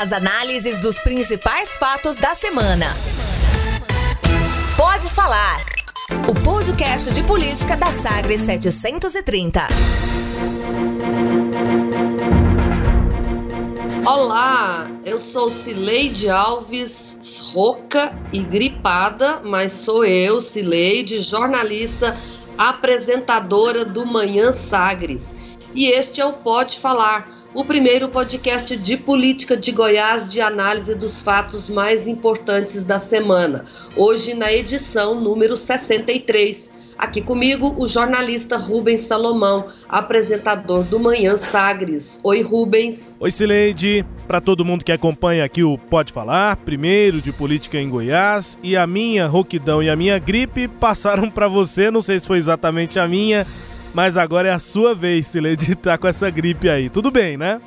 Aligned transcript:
As 0.00 0.12
análises 0.12 0.78
dos 0.78 0.96
principais 1.00 1.70
fatos 1.70 2.14
da 2.14 2.32
semana. 2.32 2.86
Pode 4.76 5.10
falar. 5.10 5.56
O 6.28 6.34
podcast 6.40 7.12
de 7.12 7.24
política 7.24 7.76
da 7.76 7.90
Sagres 7.90 8.42
730. 8.42 9.66
Olá, 14.06 14.88
eu 15.04 15.18
sou 15.18 15.50
Cileide 15.50 16.30
Alves, 16.30 17.40
rouca 17.52 18.16
e 18.32 18.38
gripada, 18.38 19.40
mas 19.42 19.72
sou 19.72 20.04
eu, 20.04 20.40
Cileide, 20.40 21.20
jornalista, 21.22 22.16
apresentadora 22.56 23.84
do 23.84 24.06
Manhã 24.06 24.52
Sagres. 24.52 25.34
E 25.74 25.86
este 25.86 26.20
é 26.20 26.24
o 26.24 26.34
Pode 26.34 26.78
Falar 26.78 27.37
o 27.54 27.64
primeiro 27.64 28.08
podcast 28.08 28.76
de 28.76 28.96
política 28.96 29.56
de 29.56 29.72
Goiás 29.72 30.30
de 30.30 30.40
análise 30.40 30.94
dos 30.94 31.22
fatos 31.22 31.68
mais 31.68 32.06
importantes 32.06 32.84
da 32.84 32.98
semana. 32.98 33.64
Hoje 33.96 34.34
na 34.34 34.52
edição 34.52 35.18
número 35.20 35.56
63. 35.56 36.70
Aqui 36.98 37.22
comigo 37.22 37.74
o 37.78 37.86
jornalista 37.86 38.56
Rubens 38.56 39.02
Salomão, 39.02 39.68
apresentador 39.88 40.82
do 40.82 40.98
Manhã 40.98 41.36
Sagres. 41.36 42.18
Oi, 42.24 42.42
Rubens. 42.42 43.16
Oi, 43.20 43.30
Cileide. 43.30 44.04
Para 44.26 44.40
todo 44.40 44.64
mundo 44.64 44.84
que 44.84 44.90
acompanha 44.90 45.44
aqui 45.44 45.62
o 45.62 45.78
Pode 45.78 46.12
Falar, 46.12 46.56
primeiro 46.56 47.22
de 47.22 47.32
política 47.32 47.78
em 47.78 47.88
Goiás, 47.88 48.58
e 48.64 48.76
a 48.76 48.84
minha 48.84 49.28
rouquidão 49.28 49.80
e 49.80 49.88
a 49.88 49.94
minha 49.94 50.18
gripe 50.18 50.66
passaram 50.66 51.30
para 51.30 51.46
você, 51.46 51.88
não 51.88 52.02
sei 52.02 52.18
se 52.18 52.26
foi 52.26 52.38
exatamente 52.38 52.98
a 52.98 53.06
minha, 53.06 53.46
mas 53.94 54.16
agora 54.16 54.48
é 54.48 54.52
a 54.52 54.58
sua 54.58 54.94
vez, 54.94 55.26
Sileide, 55.26 55.74
tá 55.76 55.96
com 55.98 56.06
essa 56.06 56.28
gripe 56.30 56.68
aí. 56.68 56.88
Tudo 56.88 57.10
bem, 57.10 57.36
né? 57.36 57.60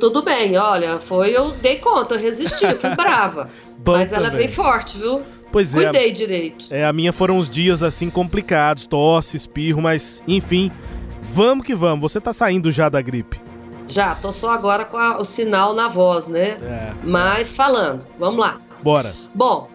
Tudo 0.00 0.22
bem, 0.22 0.56
olha, 0.56 0.98
foi, 0.98 1.36
eu 1.36 1.50
dei 1.60 1.76
conta, 1.76 2.14
eu 2.14 2.20
resisti, 2.20 2.64
eu 2.64 2.78
fui 2.78 2.90
brava. 2.96 3.50
mas 3.84 4.12
ela 4.12 4.30
veio 4.30 4.50
forte, 4.50 4.96
viu? 4.96 5.22
Pois 5.52 5.72
Cuidei 5.72 5.88
é. 5.88 5.92
Cuidei 5.92 6.12
direito. 6.12 6.66
É, 6.70 6.84
a 6.84 6.92
minha 6.92 7.12
foram 7.12 7.36
uns 7.36 7.50
dias 7.50 7.82
assim 7.82 8.08
complicados, 8.08 8.86
tosse, 8.86 9.36
espirro, 9.36 9.82
mas 9.82 10.22
enfim, 10.26 10.72
vamos 11.20 11.66
que 11.66 11.74
vamos. 11.74 12.00
Você 12.00 12.20
tá 12.20 12.32
saindo 12.32 12.72
já 12.72 12.88
da 12.88 13.00
gripe. 13.00 13.40
Já, 13.86 14.14
tô 14.14 14.32
só 14.32 14.50
agora 14.50 14.84
com 14.84 14.96
a, 14.96 15.18
o 15.18 15.24
sinal 15.24 15.74
na 15.74 15.88
voz, 15.88 16.26
né? 16.26 16.58
É. 16.62 16.92
Mas 17.04 17.54
falando, 17.54 18.04
vamos 18.18 18.40
lá. 18.40 18.58
Bora. 18.82 19.14
Bom, 19.34 19.68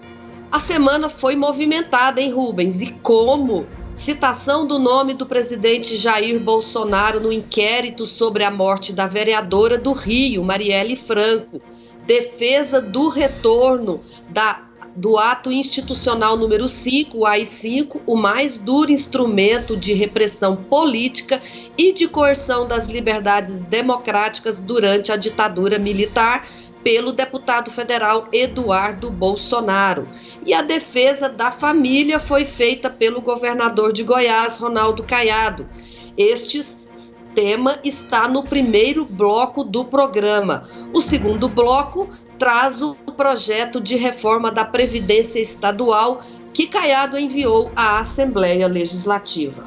a 0.52 0.60
semana 0.60 1.10
foi 1.10 1.36
movimentada 1.36 2.20
em 2.20 2.32
Rubens 2.32 2.82
e 2.82 2.88
como 3.04 3.68
Citação 4.00 4.66
do 4.66 4.80
nome 4.80 5.14
do 5.14 5.26
presidente 5.26 5.98
Jair 5.98 6.40
Bolsonaro 6.40 7.20
no 7.20 7.34
inquérito 7.34 8.06
sobre 8.06 8.46
a 8.46 8.50
morte 8.50 8.94
da 8.94 9.06
vereadora 9.06 9.78
do 9.78 9.92
Rio, 9.92 10.42
Marielle 10.42 10.96
Franco. 10.96 11.60
Defesa 12.08 12.82
do 12.82 13.10
retorno 13.10 14.02
da 14.30 14.70
do 14.96 15.18
ato 15.18 15.52
institucional 15.52 16.36
número 16.36 16.68
5, 16.68 17.20
o 17.20 17.26
AI-5, 17.26 18.02
o 18.06 18.16
mais 18.16 18.58
duro 18.58 18.92
instrumento 18.92 19.78
de 19.78 19.94
repressão 19.94 20.56
política 20.56 21.42
e 21.78 21.94
de 21.94 22.08
coerção 22.08 22.68
das 22.68 22.90
liberdades 22.90 23.64
democráticas 23.64 24.60
durante 24.60 25.12
a 25.12 25.16
ditadura 25.16 25.78
militar, 25.78 26.48
pelo 26.84 27.12
deputado 27.12 27.72
federal 27.72 28.28
Eduardo 28.32 29.10
Bolsonaro. 29.10 30.08
E 30.46 30.54
a 30.54 30.62
defesa 30.62 31.30
da 31.30 31.52
família 31.52 32.20
foi 32.20 32.46
feita 32.46 32.90
pelo 32.90 33.22
governador 33.22 33.92
de 33.94 34.04
Goiás, 34.04 34.58
Ronaldo 34.58 35.04
Caiado. 35.04 35.66
Este 36.18 36.62
tema 37.34 37.80
está 37.84 38.28
no 38.28 38.44
primeiro 38.44 39.06
bloco 39.06 39.64
do 39.64 39.86
programa. 39.86 40.66
O 40.94 41.02
segundo 41.02 41.48
bloco 41.48 42.10
traz 42.38 42.82
o 42.82 42.96
projeto 42.96 43.82
de 43.82 43.96
reforma 43.96 44.52
da 44.52 44.64
Previdência 44.64 45.40
Estadual 45.40 46.22
que 46.54 46.68
Caiado 46.68 47.18
enviou 47.18 47.72
à 47.76 48.00
Assembleia 48.00 48.68
Legislativa. 48.68 49.64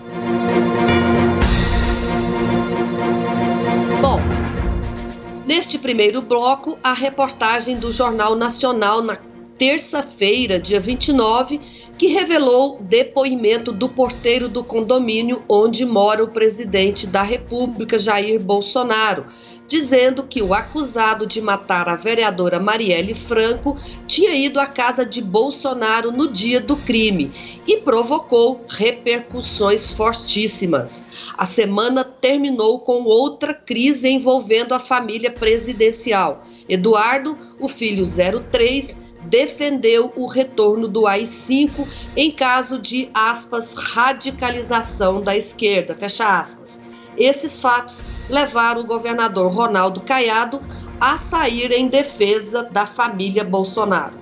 Neste 5.54 5.78
primeiro 5.78 6.22
bloco, 6.22 6.78
a 6.82 6.94
reportagem 6.94 7.76
do 7.76 7.92
Jornal 7.92 8.34
Nacional 8.34 9.02
na 9.02 9.18
terça-feira, 9.58 10.58
dia 10.58 10.80
29, 10.80 11.60
que 11.98 12.06
revelou 12.06 12.78
depoimento 12.80 13.70
do 13.70 13.86
porteiro 13.86 14.48
do 14.48 14.64
condomínio 14.64 15.42
onde 15.46 15.84
mora 15.84 16.24
o 16.24 16.32
presidente 16.32 17.06
da 17.06 17.22
República, 17.22 17.98
Jair 17.98 18.42
Bolsonaro, 18.42 19.26
dizendo 19.66 20.24
que 20.24 20.42
o 20.42 20.52
acusado 20.52 21.26
de 21.26 21.40
matar 21.40 21.88
a 21.88 21.96
vereadora 21.96 22.60
Marielle 22.60 23.14
Franco 23.14 23.76
tinha 24.06 24.34
ido 24.34 24.60
à 24.60 24.66
casa 24.66 25.04
de 25.04 25.22
Bolsonaro 25.22 26.12
no 26.12 26.30
dia 26.30 26.60
do 26.60 26.76
crime 26.76 27.30
e 27.66 27.78
provocou 27.78 28.64
repercussões 28.68 29.92
fortíssimas. 29.92 31.04
A 31.36 31.46
semana 31.46 32.04
terminou 32.04 32.80
com 32.80 33.04
outra 33.04 33.54
crise 33.54 34.08
envolvendo 34.08 34.74
a 34.74 34.78
família 34.78 35.30
presidencial. 35.30 36.44
Eduardo, 36.68 37.36
o 37.60 37.68
filho 37.68 38.04
03, 38.04 38.98
defendeu 39.24 40.12
o 40.16 40.26
retorno 40.26 40.88
do 40.88 41.06
AI-5 41.06 41.86
em 42.16 42.30
caso 42.30 42.78
de 42.78 43.08
aspas 43.14 43.72
radicalização 43.74 45.20
da 45.20 45.36
esquerda, 45.36 45.94
fecha 45.94 46.38
aspas. 46.40 46.80
Esses 47.16 47.60
fatos 47.60 48.02
levaram 48.30 48.80
o 48.80 48.86
governador 48.86 49.52
Ronaldo 49.52 50.00
Caiado 50.00 50.60
a 50.98 51.18
sair 51.18 51.70
em 51.72 51.88
defesa 51.88 52.62
da 52.62 52.86
família 52.86 53.44
Bolsonaro. 53.44 54.14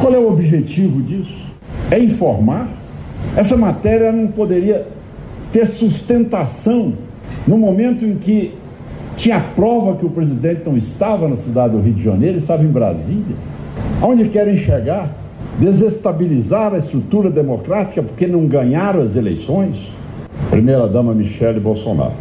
Qual 0.00 0.14
é 0.14 0.18
o 0.18 0.28
objetivo 0.28 1.02
disso? 1.02 1.34
É 1.90 1.98
informar? 1.98 2.68
Essa 3.36 3.56
matéria 3.56 4.12
não 4.12 4.28
poderia 4.28 4.86
ter 5.52 5.66
sustentação 5.66 6.94
no 7.46 7.58
momento 7.58 8.04
em 8.04 8.16
que 8.16 8.54
tinha 9.16 9.40
prova 9.40 9.96
que 9.96 10.06
o 10.06 10.10
presidente 10.10 10.62
não 10.64 10.76
estava 10.76 11.28
na 11.28 11.36
cidade 11.36 11.74
do 11.74 11.80
Rio 11.80 11.94
de 11.94 12.02
Janeiro, 12.02 12.38
estava 12.38 12.62
em 12.62 12.68
Brasília. 12.68 13.36
Onde 14.00 14.28
querem 14.28 14.56
chegar? 14.56 15.10
Desestabilizar 15.58 16.74
a 16.74 16.78
estrutura 16.78 17.28
democrática 17.28 18.02
porque 18.02 18.26
não 18.26 18.46
ganharam 18.46 19.02
as 19.02 19.16
eleições? 19.16 19.99
Primeira-dama 20.60 21.14
Michele 21.14 21.58
Bolsonaro 21.58 22.12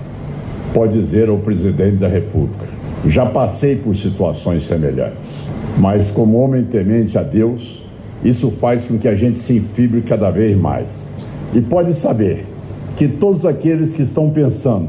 pode 0.74 0.98
dizer 0.98 1.28
ao 1.28 1.40
presidente 1.40 1.98
da 1.98 2.08
República: 2.08 2.68
já 3.06 3.26
passei 3.26 3.76
por 3.76 3.94
situações 3.98 4.64
semelhantes, 4.64 5.50
mas 5.78 6.10
como 6.12 6.38
homem 6.38 6.64
temente 6.64 7.18
a 7.18 7.22
Deus, 7.22 7.84
isso 8.24 8.50
faz 8.52 8.86
com 8.86 8.98
que 8.98 9.10
a 9.10 9.16
gente 9.16 9.38
se 9.38 9.58
enfibre 9.58 10.04
cada 10.04 10.30
vez 10.30 10.58
mais. 10.58 10.88
E 11.54 11.60
pode 11.60 11.94
saber 11.96 12.46
que 12.96 13.10
todos 13.10 13.46
aqueles 13.46 13.94
que 13.94 14.04
estão 14.04 14.30
pensando 14.30 14.88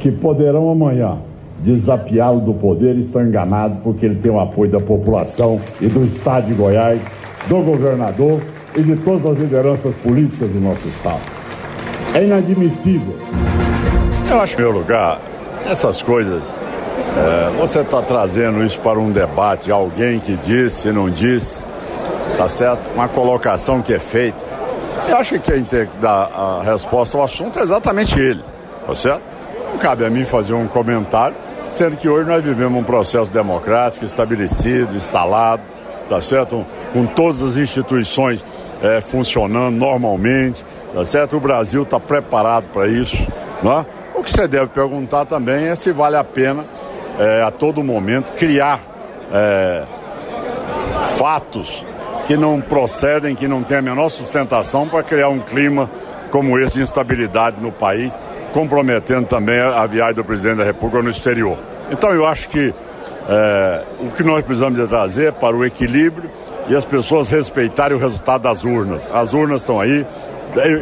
que 0.00 0.10
poderão 0.10 0.68
amanhã 0.68 1.18
desafiá-lo 1.62 2.40
do 2.40 2.54
poder 2.54 2.96
estão 2.96 3.24
enganados 3.24 3.78
porque 3.84 4.04
ele 4.04 4.16
tem 4.16 4.32
o 4.32 4.40
apoio 4.40 4.68
da 4.68 4.80
população 4.80 5.60
e 5.80 5.86
do 5.86 6.04
Estado 6.04 6.48
de 6.48 6.54
Goiás, 6.54 6.98
do 7.48 7.62
governador 7.62 8.40
e 8.76 8.82
de 8.82 8.96
todas 8.96 9.24
as 9.26 9.38
lideranças 9.38 9.94
políticas 10.02 10.50
do 10.50 10.60
nosso 10.60 10.88
Estado. 10.88 11.39
É 12.14 12.24
inadmissível. 12.24 13.16
Eu 14.28 14.40
acho, 14.40 14.54
em 14.54 14.58
meu 14.58 14.70
lugar, 14.72 15.20
essas 15.64 16.02
coisas, 16.02 16.42
é, 17.16 17.50
você 17.58 17.80
está 17.80 18.02
trazendo 18.02 18.64
isso 18.64 18.80
para 18.80 18.98
um 18.98 19.12
debate, 19.12 19.70
alguém 19.70 20.18
que 20.18 20.36
disse, 20.36 20.90
não 20.90 21.08
disse, 21.08 21.60
tá 22.36 22.48
certo? 22.48 22.90
Uma 22.94 23.08
colocação 23.08 23.80
que 23.80 23.92
é 23.94 23.98
feita. 23.98 24.38
Eu 25.08 25.16
acho 25.18 25.34
que 25.38 25.52
quem 25.52 25.62
tem 25.64 25.86
que 25.86 25.96
dar 25.98 26.30
a 26.34 26.62
resposta 26.64 27.16
ao 27.16 27.24
assunto 27.24 27.58
é 27.58 27.62
exatamente 27.62 28.18
ele, 28.18 28.42
tá 28.86 28.94
certo? 28.94 29.22
Não 29.70 29.78
cabe 29.78 30.04
a 30.04 30.10
mim 30.10 30.24
fazer 30.24 30.52
um 30.52 30.66
comentário, 30.66 31.36
sendo 31.68 31.96
que 31.96 32.08
hoje 32.08 32.28
nós 32.28 32.42
vivemos 32.42 32.80
um 32.80 32.84
processo 32.84 33.30
democrático 33.30 34.04
estabelecido, 34.04 34.96
instalado, 34.96 35.62
tá 36.08 36.20
certo? 36.20 36.66
Com 36.92 37.06
todas 37.06 37.40
as 37.40 37.56
instituições 37.56 38.44
é, 38.82 39.00
funcionando 39.00 39.76
normalmente, 39.76 40.64
Tá 40.94 41.04
certo? 41.04 41.36
O 41.36 41.40
Brasil 41.40 41.82
está 41.82 42.00
preparado 42.00 42.64
para 42.72 42.86
isso. 42.86 43.16
Né? 43.62 43.86
O 44.14 44.22
que 44.22 44.30
você 44.30 44.48
deve 44.48 44.66
perguntar 44.68 45.24
também 45.24 45.66
é 45.68 45.74
se 45.74 45.92
vale 45.92 46.16
a 46.16 46.24
pena, 46.24 46.64
é, 47.18 47.42
a 47.42 47.50
todo 47.50 47.82
momento, 47.82 48.32
criar 48.32 48.80
é, 49.32 49.84
fatos 51.16 51.84
que 52.26 52.36
não 52.36 52.60
procedem, 52.60 53.34
que 53.34 53.48
não 53.48 53.62
têm 53.62 53.78
a 53.78 53.82
menor 53.82 54.08
sustentação 54.08 54.88
para 54.88 55.02
criar 55.02 55.28
um 55.28 55.40
clima 55.40 55.90
como 56.30 56.58
esse 56.58 56.74
de 56.74 56.82
instabilidade 56.82 57.56
no 57.60 57.72
país, 57.72 58.16
comprometendo 58.52 59.26
também 59.26 59.60
a 59.60 59.86
viagem 59.86 60.14
do 60.14 60.24
presidente 60.24 60.58
da 60.58 60.64
República 60.64 61.02
no 61.02 61.10
exterior. 61.10 61.58
Então 61.90 62.12
eu 62.12 62.26
acho 62.26 62.48
que 62.48 62.72
é, 63.28 63.82
o 64.00 64.08
que 64.08 64.22
nós 64.22 64.44
precisamos 64.44 64.78
de 64.78 64.86
trazer 64.86 65.32
para 65.34 65.56
o 65.56 65.64
equilíbrio 65.64 66.30
e 66.68 66.74
as 66.74 66.84
pessoas 66.84 67.28
respeitarem 67.30 67.96
o 67.96 68.00
resultado 68.00 68.42
das 68.42 68.64
urnas. 68.64 69.06
As 69.12 69.32
urnas 69.32 69.62
estão 69.62 69.80
aí, 69.80 70.06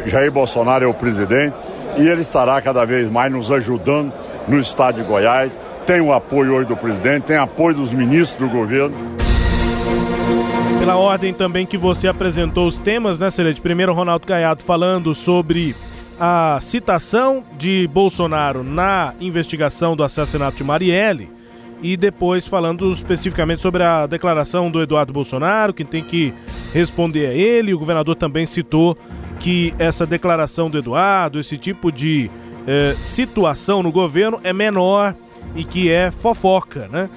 Jair 0.05 0.31
Bolsonaro 0.31 0.85
é 0.85 0.87
o 0.87 0.93
presidente 0.93 1.55
e 1.97 2.07
ele 2.07 2.21
estará 2.21 2.61
cada 2.61 2.85
vez 2.85 3.09
mais 3.09 3.31
nos 3.31 3.51
ajudando 3.51 4.13
no 4.47 4.59
estado 4.59 5.01
de 5.01 5.07
Goiás, 5.07 5.57
tem 5.85 6.01
o 6.01 6.13
apoio 6.13 6.53
hoje 6.53 6.67
do 6.67 6.77
presidente, 6.77 7.23
tem 7.23 7.37
apoio 7.37 7.75
dos 7.75 7.91
ministros 7.91 8.39
do 8.39 8.49
governo. 8.49 8.95
Pela 10.79 10.95
ordem 10.95 11.33
também 11.33 11.65
que 11.65 11.77
você 11.77 12.07
apresentou 12.07 12.65
os 12.67 12.79
temas, 12.79 13.19
né, 13.19 13.29
Celeste? 13.29 13.61
Primeiro, 13.61 13.93
Ronaldo 13.93 14.25
Caiado 14.25 14.63
falando 14.63 15.13
sobre 15.13 15.75
a 16.19 16.57
citação 16.61 17.43
de 17.57 17.87
Bolsonaro 17.87 18.63
na 18.63 19.13
investigação 19.19 19.95
do 19.95 20.03
assassinato 20.03 20.57
de 20.57 20.63
Marielle 20.63 21.29
e 21.81 21.95
depois 21.95 22.45
falando 22.45 22.91
especificamente 22.91 23.61
sobre 23.61 23.83
a 23.83 24.05
declaração 24.05 24.69
do 24.69 24.81
Eduardo 24.81 25.13
Bolsonaro, 25.13 25.73
que 25.73 25.85
tem 25.85 26.03
que 26.03 26.33
responder 26.73 27.27
a 27.27 27.33
ele. 27.33 27.73
O 27.73 27.79
governador 27.79 28.15
também 28.15 28.45
citou 28.45 28.97
que 29.39 29.73
essa 29.79 30.05
declaração 30.05 30.69
do 30.69 30.77
Eduardo, 30.77 31.39
esse 31.39 31.57
tipo 31.57 31.91
de 31.91 32.29
eh, 32.67 32.95
situação 33.01 33.81
no 33.81 33.91
governo 33.91 34.39
é 34.43 34.51
menor 34.51 35.15
e 35.55 35.63
que 35.63 35.89
é 35.89 36.11
fofoca, 36.11 36.87
né? 36.89 37.09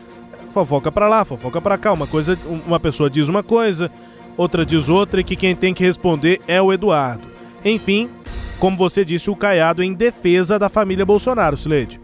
Fofoca 0.50 0.92
para 0.92 1.08
lá, 1.08 1.24
fofoca 1.24 1.60
para 1.60 1.76
cá. 1.76 1.92
Uma 1.92 2.06
coisa, 2.06 2.38
uma 2.66 2.78
pessoa 2.78 3.10
diz 3.10 3.28
uma 3.28 3.42
coisa, 3.42 3.90
outra 4.36 4.64
diz 4.64 4.88
outra 4.88 5.20
e 5.20 5.24
que 5.24 5.36
quem 5.36 5.54
tem 5.56 5.74
que 5.74 5.84
responder 5.84 6.40
é 6.46 6.62
o 6.62 6.72
Eduardo. 6.72 7.28
Enfim, 7.64 8.08
como 8.58 8.76
você 8.76 9.04
disse, 9.04 9.30
o 9.30 9.36
Caiado 9.36 9.82
em 9.82 9.92
defesa 9.92 10.58
da 10.58 10.68
família 10.68 11.04
Bolsonaro, 11.04 11.56
Sileide. 11.56 12.00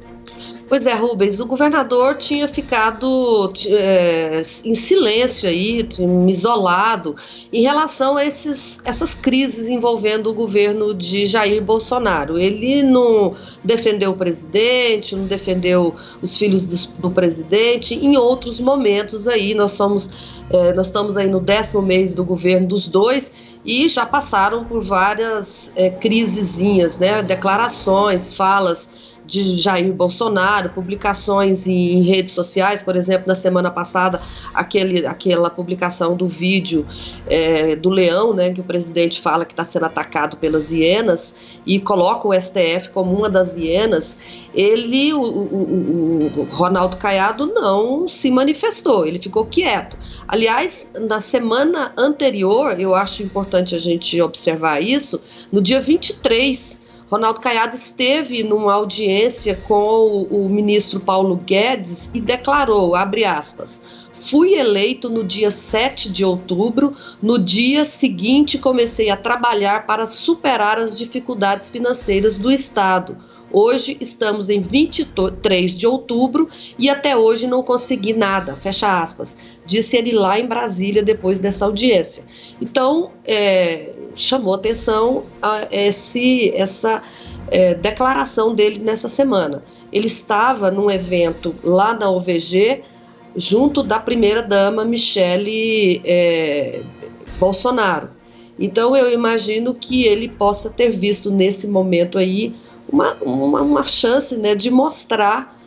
Pois 0.69 0.85
é, 0.85 0.93
Rubens, 0.93 1.41
o 1.41 1.47
governador 1.47 2.17
tinha 2.17 2.47
ficado 2.47 3.51
é, 3.71 4.43
em 4.63 4.75
silêncio 4.75 5.49
aí, 5.49 5.89
isolado, 6.29 7.17
em 7.51 7.63
relação 7.63 8.19
a 8.19 8.25
esses, 8.27 8.79
essas 8.85 9.15
crises 9.15 9.71
envolvendo 9.71 10.29
o 10.29 10.35
governo 10.35 10.93
de 10.93 11.25
Jair 11.25 11.63
Bolsonaro. 11.63 12.39
Ele 12.39 12.83
não 12.83 13.35
defendeu 13.65 14.11
o 14.11 14.17
presidente, 14.17 15.17
não 15.17 15.25
defendeu 15.25 15.95
os 16.21 16.37
filhos 16.37 16.67
do, 16.67 17.01
do 17.01 17.11
presidente. 17.11 17.95
Em 17.95 18.19
outros 18.19 18.61
momentos 18.61 19.27
aí, 19.27 19.55
nós 19.55 19.73
somos, 19.73 20.11
é, 20.51 20.75
nós 20.75 20.89
estamos 20.89 21.17
aí 21.17 21.31
no 21.31 21.41
décimo 21.41 21.81
mês 21.81 22.13
do 22.13 22.23
governo 22.23 22.69
dos 22.69 22.87
dois 22.87 23.33
e 23.65 23.89
já 23.89 24.05
passaram 24.05 24.67
por 24.67 24.85
várias 24.85 25.73
é, 25.75 25.89
crisezinhas, 25.89 26.99
né? 26.99 27.23
Declarações, 27.23 28.35
falas 28.35 29.08
de 29.29 29.59
Jair 29.59 29.93
Bolsonaro, 29.93 30.71
publicações 30.71 31.67
em, 31.67 32.01
redes 32.03 32.33
sociais, 32.33 32.83
por 32.83 32.97
exemplo, 32.97 33.29
na 33.29 33.35
semana 33.35 33.71
passada, 33.71 34.23
aquele, 34.55 35.07
aquela 35.07 35.51
publicação 35.51 36.17
do 36.17 36.27
vídeo 36.27 36.87
é, 37.27 37.77
do 37.77 37.91
leão, 37.91 38.33
né, 38.33 38.51
que 38.51 38.61
o 38.61 38.65
presidente 38.65 39.21
fala 39.21 39.45
que 39.45 39.53
está 39.53 39.63
sendo 39.65 39.85
atacado 39.85 40.39
pelas 40.39 40.73
hienas 40.73 41.35
e 41.67 41.79
coloca 41.79 42.27
o 42.27 42.33
STF 42.33 42.89
como 42.95 43.15
uma 43.15 43.29
das 43.29 43.55
hienas, 43.55 44.19
ele, 44.55 45.13
o, 45.13 45.21
o, 45.21 46.33
o 46.39 46.45
Ronaldo 46.45 46.97
Caiado, 46.97 47.47
não 47.47 48.09
se 48.09 48.31
manifestou, 48.31 49.07
ele 49.07 49.19
ficou 49.19 49.45
quieto. 49.45 49.95
Aliás, 50.27 50.89
na 50.99 51.21
semana 51.21 51.93
anterior, 51.99 52.81
eu 52.81 52.95
acho 52.95 53.23
importante 53.23 53.75
a 53.75 53.79
gente 53.79 54.19
observar 54.23 54.83
isso, 54.83 55.21
no 55.53 55.61
dia 55.61 55.83
23 55.83 56.88
Ronaldo 57.11 57.41
Caiado 57.41 57.75
esteve 57.75 58.43
numa 58.43 58.75
audiência 58.75 59.59
com 59.67 60.27
o, 60.31 60.45
o 60.45 60.49
ministro 60.49 61.01
Paulo 61.01 61.37
Guedes 61.37 62.11
e 62.13 62.21
declarou, 62.21 62.95
abre 62.95 63.25
aspas, 63.25 63.83
Fui 64.21 64.55
eleito 64.55 65.09
no 65.09 65.23
dia 65.23 65.51
7 65.51 66.11
de 66.11 66.25
outubro. 66.25 66.97
No 67.23 67.39
dia 67.39 67.85
seguinte, 67.85 68.59
comecei 68.59 69.11
a 69.11 69.17
trabalhar 69.17 69.87
para 69.87 70.07
superar 70.07 70.79
as 70.79 70.97
dificuldades 70.99 71.69
financeiras 71.69 72.37
do 72.37 72.51
Estado. 72.51 73.17
Hoje 73.51 73.97
estamos 73.99 74.51
em 74.51 74.61
23 74.61 75.75
de 75.75 75.87
outubro 75.87 76.51
e 76.79 76.91
até 76.91 77.17
hoje 77.17 77.47
não 77.47 77.63
consegui 77.63 78.13
nada, 78.13 78.55
fecha 78.57 79.01
aspas, 79.01 79.39
disse 79.65 79.97
ele 79.97 80.13
lá 80.13 80.39
em 80.39 80.47
Brasília 80.47 81.03
depois 81.03 81.41
dessa 81.41 81.65
audiência. 81.65 82.23
Então, 82.61 83.11
é, 83.25 83.95
chamou 84.23 84.55
atenção 84.55 85.25
esse, 85.71 86.53
essa 86.55 87.03
é, 87.51 87.75
declaração 87.75 88.55
dele 88.55 88.79
nessa 88.79 89.09
semana. 89.09 89.63
Ele 89.93 90.07
estava 90.07 90.71
num 90.71 90.91
evento 90.91 91.55
lá 91.63 91.95
na 91.95 92.11
OVG, 92.11 92.83
junto 93.37 93.83
da 93.83 93.99
primeira-dama 93.99 94.85
Michele 94.85 96.01
é, 96.05 96.83
Bolsonaro. 97.39 98.11
Então, 98.59 98.97
eu 98.97 99.13
imagino 99.13 99.73
que 99.73 100.05
ele 100.05 100.29
possa 100.29 100.69
ter 100.69 100.91
visto 100.91 101.31
nesse 101.31 101.69
momento 101.69 102.19
aí 102.19 102.55
uma, 102.91 103.15
uma, 103.23 103.63
uma 103.63 103.85
chance 103.87 104.37
né, 104.37 104.55
de 104.55 104.71
mostrar 104.71 105.58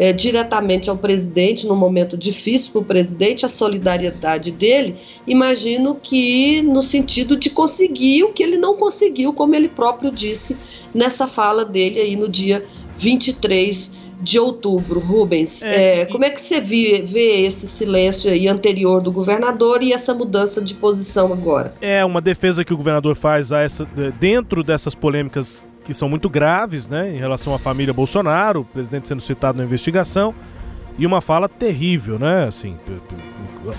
é, 0.00 0.14
diretamente 0.14 0.88
ao 0.88 0.96
presidente, 0.96 1.66
num 1.66 1.76
momento 1.76 2.16
difícil 2.16 2.72
para 2.72 2.80
o 2.80 2.84
presidente, 2.84 3.44
a 3.44 3.50
solidariedade 3.50 4.50
dele, 4.50 4.96
imagino 5.26 5.94
que 5.94 6.62
no 6.62 6.82
sentido 6.82 7.36
de 7.36 7.50
conseguir 7.50 8.24
o 8.24 8.32
que 8.32 8.42
ele 8.42 8.56
não 8.56 8.76
conseguiu, 8.76 9.34
como 9.34 9.54
ele 9.54 9.68
próprio 9.68 10.10
disse 10.10 10.56
nessa 10.94 11.28
fala 11.28 11.66
dele 11.66 12.00
aí 12.00 12.16
no 12.16 12.30
dia 12.30 12.64
23 12.96 13.90
de 14.22 14.38
outubro, 14.38 15.00
Rubens. 15.00 15.62
É, 15.62 16.00
é, 16.00 16.06
como 16.06 16.24
é 16.24 16.30
que 16.30 16.40
você 16.40 16.62
vê, 16.62 17.04
vê, 17.06 17.42
esse 17.44 17.68
silêncio 17.68 18.30
aí 18.30 18.48
anterior 18.48 19.02
do 19.02 19.12
governador 19.12 19.82
e 19.82 19.92
essa 19.92 20.14
mudança 20.14 20.62
de 20.62 20.72
posição 20.72 21.30
agora? 21.30 21.74
É 21.78 22.02
uma 22.06 22.22
defesa 22.22 22.64
que 22.64 22.72
o 22.72 22.76
governador 22.76 23.14
faz 23.14 23.52
a 23.52 23.60
essa, 23.60 23.86
dentro 24.18 24.62
dessas 24.62 24.94
polêmicas 24.94 25.62
que 25.84 25.94
são 25.94 26.08
muito 26.08 26.28
graves, 26.28 26.88
né, 26.88 27.12
em 27.14 27.18
relação 27.18 27.54
à 27.54 27.58
família 27.58 27.92
Bolsonaro, 27.92 28.60
o 28.60 28.64
presidente 28.64 29.08
sendo 29.08 29.20
citado 29.20 29.58
na 29.58 29.64
investigação, 29.64 30.34
e 30.98 31.06
uma 31.06 31.20
fala 31.20 31.48
terrível, 31.48 32.18
né, 32.18 32.46
assim, 32.46 32.76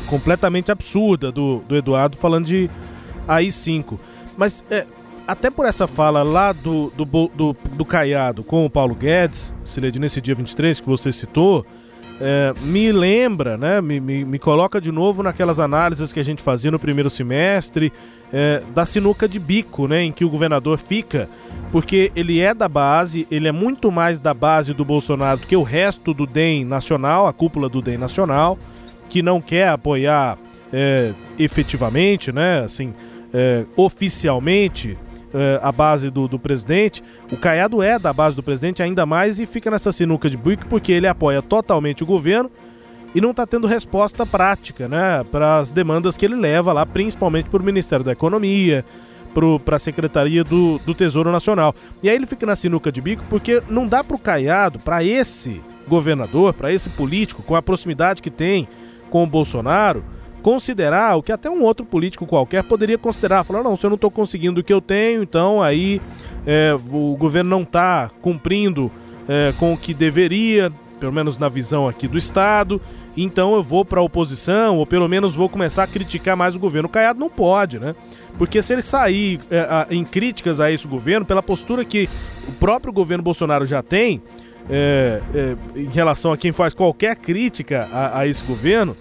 completamente 0.07 0.71
absurda 0.71 1.31
do, 1.31 1.59
do 1.67 1.75
Eduardo 1.75 2.17
falando 2.17 2.45
de 2.45 2.69
AI-5. 3.27 3.99
Mas 4.37 4.63
é, 4.69 4.85
até 5.27 5.49
por 5.49 5.65
essa 5.65 5.87
fala 5.87 6.23
lá 6.23 6.51
do, 6.51 6.91
do, 6.95 7.05
do, 7.05 7.53
do 7.53 7.85
Caiado 7.85 8.43
com 8.43 8.65
o 8.65 8.69
Paulo 8.69 8.95
Guedes, 8.95 9.53
se 9.63 9.79
nesse 9.79 10.19
dia 10.19 10.35
23 10.35 10.79
que 10.79 10.87
você 10.87 11.11
citou, 11.11 11.65
é, 12.23 12.53
me 12.61 12.91
lembra, 12.91 13.57
né, 13.57 13.81
me, 13.81 13.99
me, 13.99 14.23
me, 14.23 14.37
coloca 14.37 14.79
de 14.79 14.91
novo 14.91 15.23
naquelas 15.23 15.59
análises 15.59 16.13
que 16.13 16.19
a 16.19 16.23
gente 16.23 16.39
fazia 16.39 16.69
no 16.69 16.77
primeiro 16.77 17.09
semestre 17.09 17.91
é, 18.31 18.61
da 18.75 18.85
sinuca 18.85 19.27
de 19.27 19.39
bico, 19.39 19.87
né, 19.87 20.03
em 20.03 20.11
que 20.11 20.23
o 20.23 20.29
governador 20.29 20.77
fica, 20.77 21.27
porque 21.71 22.11
ele 22.15 22.39
é 22.39 22.53
da 22.53 22.69
base, 22.69 23.27
ele 23.31 23.47
é 23.47 23.51
muito 23.51 23.91
mais 23.91 24.19
da 24.19 24.35
base 24.35 24.71
do 24.71 24.85
Bolsonaro 24.85 25.39
do 25.39 25.47
que 25.47 25.55
o 25.55 25.63
resto 25.63 26.13
do 26.13 26.27
DEM 26.27 26.63
nacional, 26.63 27.25
a 27.27 27.33
cúpula 27.33 27.67
do 27.67 27.81
DEM 27.81 27.97
nacional, 27.97 28.55
que 29.09 29.23
não 29.23 29.41
quer 29.41 29.69
apoiar 29.69 30.37
é, 30.71 31.13
efetivamente, 31.39 32.31
né, 32.31 32.63
assim, 32.63 32.93
é, 33.33 33.65
oficialmente 33.75 34.95
uh, 35.33 35.59
a 35.61 35.71
base 35.71 36.09
do, 36.09 36.27
do 36.27 36.39
presidente. 36.39 37.03
O 37.31 37.37
Caiado 37.37 37.81
é 37.81 37.97
da 37.97 38.13
base 38.13 38.35
do 38.35 38.43
presidente 38.43 38.83
ainda 38.83 39.05
mais 39.05 39.39
e 39.39 39.45
fica 39.45 39.71
nessa 39.71 39.91
sinuca 39.91 40.29
de 40.29 40.37
bico 40.37 40.65
porque 40.67 40.91
ele 40.91 41.07
apoia 41.07 41.41
totalmente 41.41 42.03
o 42.03 42.05
governo 42.05 42.49
e 43.13 43.19
não 43.19 43.31
está 43.31 43.45
tendo 43.45 43.67
resposta 43.67 44.25
prática 44.25 44.87
né, 44.87 45.23
para 45.29 45.57
as 45.57 45.71
demandas 45.71 46.15
que 46.15 46.25
ele 46.25 46.35
leva 46.35 46.71
lá, 46.71 46.85
principalmente 46.85 47.49
para 47.49 47.61
o 47.61 47.65
Ministério 47.65 48.05
da 48.05 48.13
Economia, 48.13 48.85
para 49.65 49.75
a 49.75 49.79
Secretaria 49.79 50.43
do, 50.43 50.79
do 50.79 50.93
Tesouro 50.93 51.31
Nacional. 51.31 51.75
E 52.01 52.09
aí 52.09 52.15
ele 52.15 52.25
fica 52.25 52.45
na 52.45 52.55
sinuca 52.55 52.91
de 52.91 53.01
bico 53.01 53.23
porque 53.29 53.61
não 53.69 53.87
dá 53.87 54.03
para 54.03 54.15
o 54.15 54.19
Caiado, 54.19 54.79
para 54.79 55.03
esse 55.03 55.61
governador, 55.87 56.53
para 56.53 56.71
esse 56.71 56.89
político, 56.89 57.43
com 57.43 57.55
a 57.55 57.61
proximidade 57.61 58.21
que 58.21 58.29
tem 58.29 58.67
com 59.09 59.23
o 59.23 59.27
Bolsonaro, 59.27 60.03
considerar 60.41 61.15
o 61.15 61.23
que 61.23 61.31
até 61.31 61.49
um 61.49 61.63
outro 61.63 61.85
político 61.85 62.25
qualquer 62.25 62.63
poderia 62.63 62.97
considerar. 62.97 63.43
Falar, 63.43 63.63
não, 63.63 63.75
se 63.75 63.85
eu 63.85 63.89
não 63.89 63.95
estou 63.95 64.11
conseguindo 64.11 64.61
o 64.61 64.63
que 64.63 64.73
eu 64.73 64.81
tenho, 64.81 65.23
então 65.23 65.61
aí 65.61 66.01
é, 66.45 66.75
o 66.91 67.15
governo 67.17 67.49
não 67.49 67.61
está 67.61 68.09
cumprindo 68.21 68.91
é, 69.27 69.53
com 69.59 69.73
o 69.73 69.77
que 69.77 69.93
deveria, 69.93 70.71
pelo 70.99 71.11
menos 71.11 71.37
na 71.37 71.49
visão 71.49 71.87
aqui 71.87 72.07
do 72.07 72.17
Estado, 72.17 72.81
então 73.15 73.55
eu 73.55 73.63
vou 73.63 73.83
para 73.83 73.99
a 73.99 74.03
oposição, 74.03 74.77
ou 74.77 74.85
pelo 74.85 75.07
menos 75.07 75.35
vou 75.35 75.49
começar 75.49 75.83
a 75.83 75.87
criticar 75.87 76.37
mais 76.37 76.55
o 76.55 76.59
governo. 76.59 76.87
O 76.87 76.91
Caiado 76.91 77.19
não 77.19 77.29
pode, 77.29 77.79
né? 77.79 77.93
Porque 78.37 78.61
se 78.61 78.73
ele 78.73 78.81
sair 78.81 79.39
é, 79.49 79.59
a, 79.61 79.87
em 79.89 80.03
críticas 80.03 80.59
a 80.59 80.71
esse 80.71 80.87
governo, 80.87 81.25
pela 81.25 81.43
postura 81.43 81.83
que 81.83 82.09
o 82.47 82.51
próprio 82.53 82.93
governo 82.93 83.23
Bolsonaro 83.23 83.65
já 83.65 83.81
tem, 83.83 84.21
é, 84.69 85.21
é, 85.33 85.79
em 85.79 85.89
relação 85.89 86.31
a 86.31 86.37
quem 86.37 86.51
faz 86.51 86.73
qualquer 86.73 87.15
crítica 87.15 87.89
a, 87.91 88.19
a 88.19 88.27
esse 88.27 88.43
governo, 88.43 88.95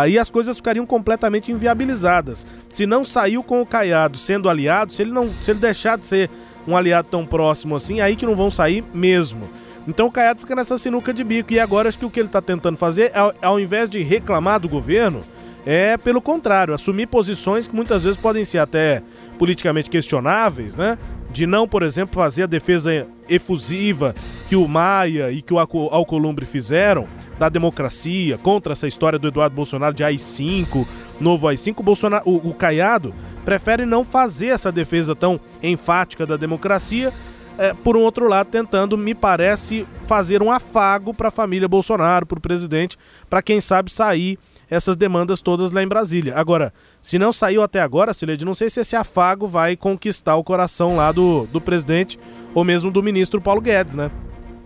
aí 0.00 0.18
as 0.18 0.28
coisas 0.28 0.56
ficariam 0.56 0.86
completamente 0.86 1.50
inviabilizadas. 1.50 2.46
Se 2.70 2.86
não 2.86 3.04
saiu 3.04 3.42
com 3.42 3.62
o 3.62 3.66
Caiado 3.66 4.18
sendo 4.18 4.48
aliado, 4.48 4.92
se 4.92 5.02
ele 5.02 5.10
não, 5.10 5.30
se 5.40 5.50
ele 5.50 5.60
deixar 5.60 5.96
de 5.96 6.04
ser 6.04 6.30
um 6.66 6.76
aliado 6.76 7.08
tão 7.08 7.24
próximo 7.24 7.74
assim, 7.76 8.00
aí 8.00 8.14
que 8.14 8.26
não 8.26 8.36
vão 8.36 8.50
sair 8.50 8.84
mesmo. 8.92 9.48
Então 9.88 10.06
o 10.06 10.12
Caiado 10.12 10.40
fica 10.40 10.54
nessa 10.54 10.76
sinuca 10.76 11.14
de 11.14 11.24
bico 11.24 11.52
e 11.52 11.60
agora 11.60 11.88
acho 11.88 11.98
que 11.98 12.04
o 12.04 12.10
que 12.10 12.20
ele 12.20 12.28
está 12.28 12.42
tentando 12.42 12.76
fazer, 12.76 13.10
ao, 13.16 13.32
ao 13.40 13.60
invés 13.60 13.88
de 13.88 14.02
reclamar 14.02 14.60
do 14.60 14.68
governo, 14.68 15.22
é 15.64 15.96
pelo 15.96 16.20
contrário, 16.20 16.74
assumir 16.74 17.06
posições 17.06 17.66
que 17.66 17.74
muitas 17.74 18.04
vezes 18.04 18.18
podem 18.18 18.44
ser 18.44 18.58
até 18.58 19.02
politicamente 19.38 19.88
questionáveis, 19.88 20.76
né? 20.76 20.98
De 21.36 21.46
não, 21.46 21.68
por 21.68 21.82
exemplo, 21.82 22.14
fazer 22.14 22.44
a 22.44 22.46
defesa 22.46 23.06
efusiva 23.28 24.14
que 24.48 24.56
o 24.56 24.66
Maia 24.66 25.30
e 25.30 25.42
que 25.42 25.52
o 25.52 25.58
Alcolumbre 25.58 26.46
fizeram 26.46 27.06
da 27.38 27.50
democracia, 27.50 28.38
contra 28.38 28.72
essa 28.72 28.88
história 28.88 29.18
do 29.18 29.28
Eduardo 29.28 29.54
Bolsonaro 29.54 29.94
de 29.94 30.02
AI-5, 30.02 30.86
novo 31.20 31.46
AI-5, 31.46 31.80
o, 31.80 31.82
Bolsonaro, 31.82 32.26
o, 32.26 32.48
o 32.48 32.54
Caiado 32.54 33.14
prefere 33.44 33.84
não 33.84 34.02
fazer 34.02 34.46
essa 34.46 34.72
defesa 34.72 35.14
tão 35.14 35.38
enfática 35.62 36.24
da 36.24 36.38
democracia, 36.38 37.12
é, 37.58 37.74
por 37.74 37.98
um 37.98 38.00
outro 38.00 38.28
lado, 38.28 38.48
tentando, 38.48 38.96
me 38.96 39.14
parece, 39.14 39.86
fazer 40.06 40.42
um 40.42 40.50
afago 40.50 41.12
para 41.12 41.28
a 41.28 41.30
família 41.30 41.68
Bolsonaro, 41.68 42.24
para 42.24 42.38
o 42.38 42.40
presidente, 42.40 42.96
para 43.28 43.42
quem 43.42 43.60
sabe 43.60 43.92
sair 43.92 44.38
essas 44.70 44.96
demandas 44.96 45.40
todas 45.40 45.72
lá 45.72 45.82
em 45.82 45.88
Brasília. 45.88 46.34
Agora, 46.36 46.72
se 47.00 47.18
não 47.18 47.32
saiu 47.32 47.62
até 47.62 47.80
agora, 47.80 48.12
Silede, 48.12 48.44
não 48.44 48.54
sei 48.54 48.68
se 48.68 48.80
esse 48.80 48.96
afago 48.96 49.46
vai 49.46 49.76
conquistar 49.76 50.36
o 50.36 50.44
coração 50.44 50.96
lá 50.96 51.12
do, 51.12 51.46
do 51.52 51.60
presidente 51.60 52.18
ou 52.54 52.64
mesmo 52.64 52.90
do 52.90 53.02
ministro 53.02 53.40
Paulo 53.40 53.60
Guedes, 53.60 53.94
né? 53.94 54.10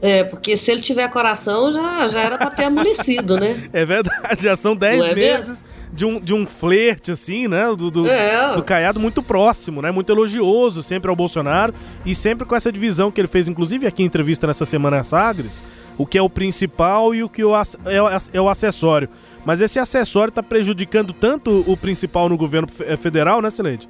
É, 0.03 0.25
porque 0.25 0.57
se 0.57 0.71
ele 0.71 0.81
tiver 0.81 1.09
coração, 1.11 1.71
já, 1.71 2.09
já 2.09 2.21
era 2.21 2.39
para 2.39 2.51
ter 2.51 2.65
amolecido, 2.65 3.39
né? 3.39 3.57
É 3.73 3.85
verdade, 3.85 4.43
já 4.43 4.57
são 4.57 4.75
10 4.75 5.05
é 5.05 5.15
meses 5.15 5.65
de 5.93 6.05
um, 6.05 6.21
de 6.21 6.33
um 6.33 6.47
flerte, 6.47 7.11
assim, 7.11 7.49
né? 7.49 7.67
Do, 7.77 7.91
do, 7.91 8.09
é. 8.09 8.55
do 8.55 8.63
Caiado 8.63 8.99
muito 8.99 9.23
próximo, 9.23 9.83
né? 9.83 9.91
Muito 9.91 10.11
elogioso 10.11 10.83
sempre 10.83 11.11
ao 11.11 11.17
Bolsonaro 11.17 11.75
e 12.07 12.15
sempre 12.15 12.47
com 12.47 12.55
essa 12.55 12.73
divisão 12.73 13.11
que 13.11 13.21
ele 13.21 13.29
fez, 13.29 13.49
inclusive 13.49 13.87
aqui 13.87 14.03
em 14.03 14.07
entrevista 14.07 14.47
nessa 14.47 14.65
semana 14.65 15.05
Sagres, 15.05 15.63
o 15.99 16.07
que 16.07 16.17
é 16.17 16.23
o 16.23 16.31
principal 16.31 17.15
e 17.15 17.23
o 17.23 17.29
que 17.29 17.43
é, 17.43 18.37
é 18.39 18.41
o 18.41 18.49
acessório. 18.49 19.09
Mas 19.45 19.61
esse 19.61 19.79
acessório 19.79 20.31
está 20.31 20.43
prejudicando 20.43 21.13
tanto 21.13 21.65
o 21.67 21.77
principal 21.77 22.29
no 22.29 22.37
governo 22.37 22.69
federal, 22.99 23.41
né, 23.41 23.51
Sileide? 23.51 23.89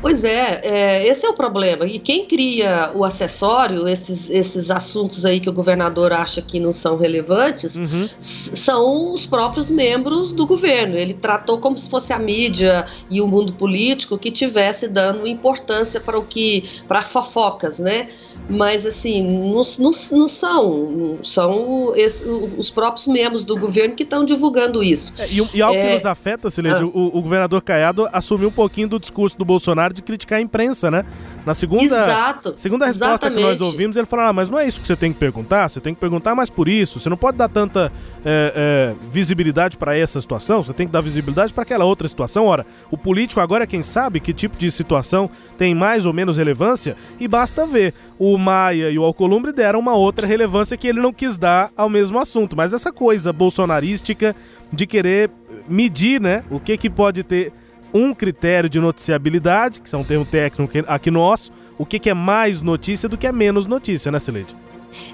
Pois 0.00 0.24
é, 0.24 0.60
é, 0.62 1.06
esse 1.06 1.26
é 1.26 1.28
o 1.28 1.34
problema. 1.34 1.86
E 1.86 1.98
quem 1.98 2.24
cria 2.24 2.90
o 2.94 3.04
acessório, 3.04 3.86
esses, 3.86 4.30
esses 4.30 4.70
assuntos 4.70 5.24
aí 5.24 5.40
que 5.40 5.48
o 5.48 5.52
governador 5.52 6.12
acha 6.12 6.40
que 6.40 6.58
não 6.58 6.72
são 6.72 6.96
relevantes, 6.96 7.76
uhum. 7.76 8.08
são 8.18 9.12
os 9.12 9.26
próprios 9.26 9.70
membros 9.70 10.32
do 10.32 10.46
governo. 10.46 10.96
Ele 10.96 11.14
tratou 11.14 11.58
como 11.58 11.76
se 11.76 11.88
fosse 11.88 12.12
a 12.12 12.18
mídia 12.18 12.86
e 13.10 13.20
o 13.20 13.26
mundo 13.26 13.52
político 13.52 14.16
que 14.16 14.30
tivesse 14.30 14.88
dando 14.88 15.26
importância 15.26 16.00
para 16.00 16.18
o 16.18 16.24
que, 16.24 16.64
para 16.88 17.02
fofocas, 17.02 17.78
né? 17.78 18.08
mas 18.48 18.84
assim, 18.84 19.22
não, 19.22 19.62
não, 19.78 19.90
não 20.12 20.28
são, 20.28 21.18
são 21.22 21.92
esse, 21.94 22.24
os 22.58 22.68
próprios 22.70 23.06
membros 23.06 23.44
do 23.44 23.56
governo 23.56 23.94
que 23.94 24.02
estão 24.02 24.24
divulgando 24.24 24.82
isso. 24.82 25.12
É, 25.18 25.28
e, 25.28 25.48
e, 25.54 25.62
algo 25.62 25.76
é... 25.76 25.86
que 25.86 25.94
nos 25.94 26.06
afeta, 26.06 26.50
Silene, 26.50 26.80
ah. 26.80 26.84
o, 26.84 27.18
o, 27.18 27.22
governador 27.22 27.62
Caiado 27.62 28.08
assumiu 28.12 28.48
um 28.48 28.52
pouquinho 28.52 28.88
do 28.88 28.98
discurso 28.98 29.38
do 29.38 29.44
Bolsonaro 29.44 29.59
de 29.92 30.02
criticar 30.02 30.38
a 30.38 30.42
imprensa, 30.42 30.90
né? 30.90 31.04
Na 31.44 31.54
segunda, 31.54 31.84
Exato, 31.84 32.54
segunda 32.56 32.86
resposta 32.86 33.26
exatamente. 33.26 33.38
que 33.38 33.42
nós 33.42 33.60
ouvimos, 33.60 33.96
ele 33.96 34.06
falou: 34.06 34.26
ah, 34.26 34.32
mas 34.32 34.50
não 34.50 34.58
é 34.58 34.66
isso 34.66 34.80
que 34.80 34.86
você 34.86 34.96
tem 34.96 35.12
que 35.12 35.18
perguntar, 35.18 35.68
você 35.68 35.80
tem 35.80 35.94
que 35.94 36.00
perguntar 36.00 36.34
mais 36.34 36.50
por 36.50 36.68
isso, 36.68 37.00
você 37.00 37.08
não 37.08 37.16
pode 37.16 37.38
dar 37.38 37.48
tanta 37.48 37.92
é, 38.24 38.94
é 38.94 39.10
visibilidade 39.10 39.76
para 39.76 39.96
essa 39.96 40.20
situação, 40.20 40.62
você 40.62 40.72
tem 40.72 40.86
que 40.86 40.92
dar 40.92 41.00
visibilidade 41.00 41.52
para 41.52 41.62
aquela 41.62 41.84
outra 41.84 42.06
situação. 42.08 42.46
Ora, 42.46 42.66
o 42.90 42.98
político 42.98 43.40
agora 43.40 43.64
é 43.64 43.66
quem 43.66 43.82
sabe 43.82 44.20
que 44.20 44.32
tipo 44.32 44.58
de 44.58 44.70
situação 44.70 45.30
tem 45.56 45.74
mais 45.74 46.06
ou 46.06 46.12
menos 46.12 46.36
relevância 46.36 46.96
e 47.18 47.26
basta 47.26 47.66
ver 47.66 47.94
o 48.18 48.36
Maia 48.36 48.90
e 48.90 48.98
o 48.98 49.04
Alcolumbre 49.04 49.52
deram 49.52 49.78
uma 49.78 49.94
outra 49.94 50.26
relevância 50.26 50.76
que 50.76 50.86
ele 50.86 51.00
não 51.00 51.12
quis 51.12 51.38
dar 51.38 51.70
ao 51.76 51.88
mesmo 51.88 52.18
assunto. 52.18 52.56
Mas 52.56 52.74
essa 52.74 52.92
coisa 52.92 53.32
bolsonarística 53.32 54.36
de 54.72 54.86
querer 54.86 55.30
medir, 55.68 56.20
né, 56.20 56.44
o 56.50 56.60
que 56.60 56.76
que 56.76 56.90
pode 56.90 57.22
ter 57.22 57.52
um 57.92 58.14
critério 58.14 58.68
de 58.68 58.80
noticiabilidade, 58.80 59.80
que 59.80 59.94
é 59.94 59.98
um 59.98 60.04
termo 60.04 60.24
técnico 60.24 60.72
aqui 60.86 61.10
nosso, 61.10 61.52
o 61.78 61.86
que, 61.86 61.98
que 61.98 62.10
é 62.10 62.14
mais 62.14 62.62
notícia 62.62 63.08
do 63.08 63.16
que 63.16 63.26
é 63.26 63.32
menos 63.32 63.66
notícia, 63.66 64.12
né, 64.12 64.18
Celeste? 64.18 64.54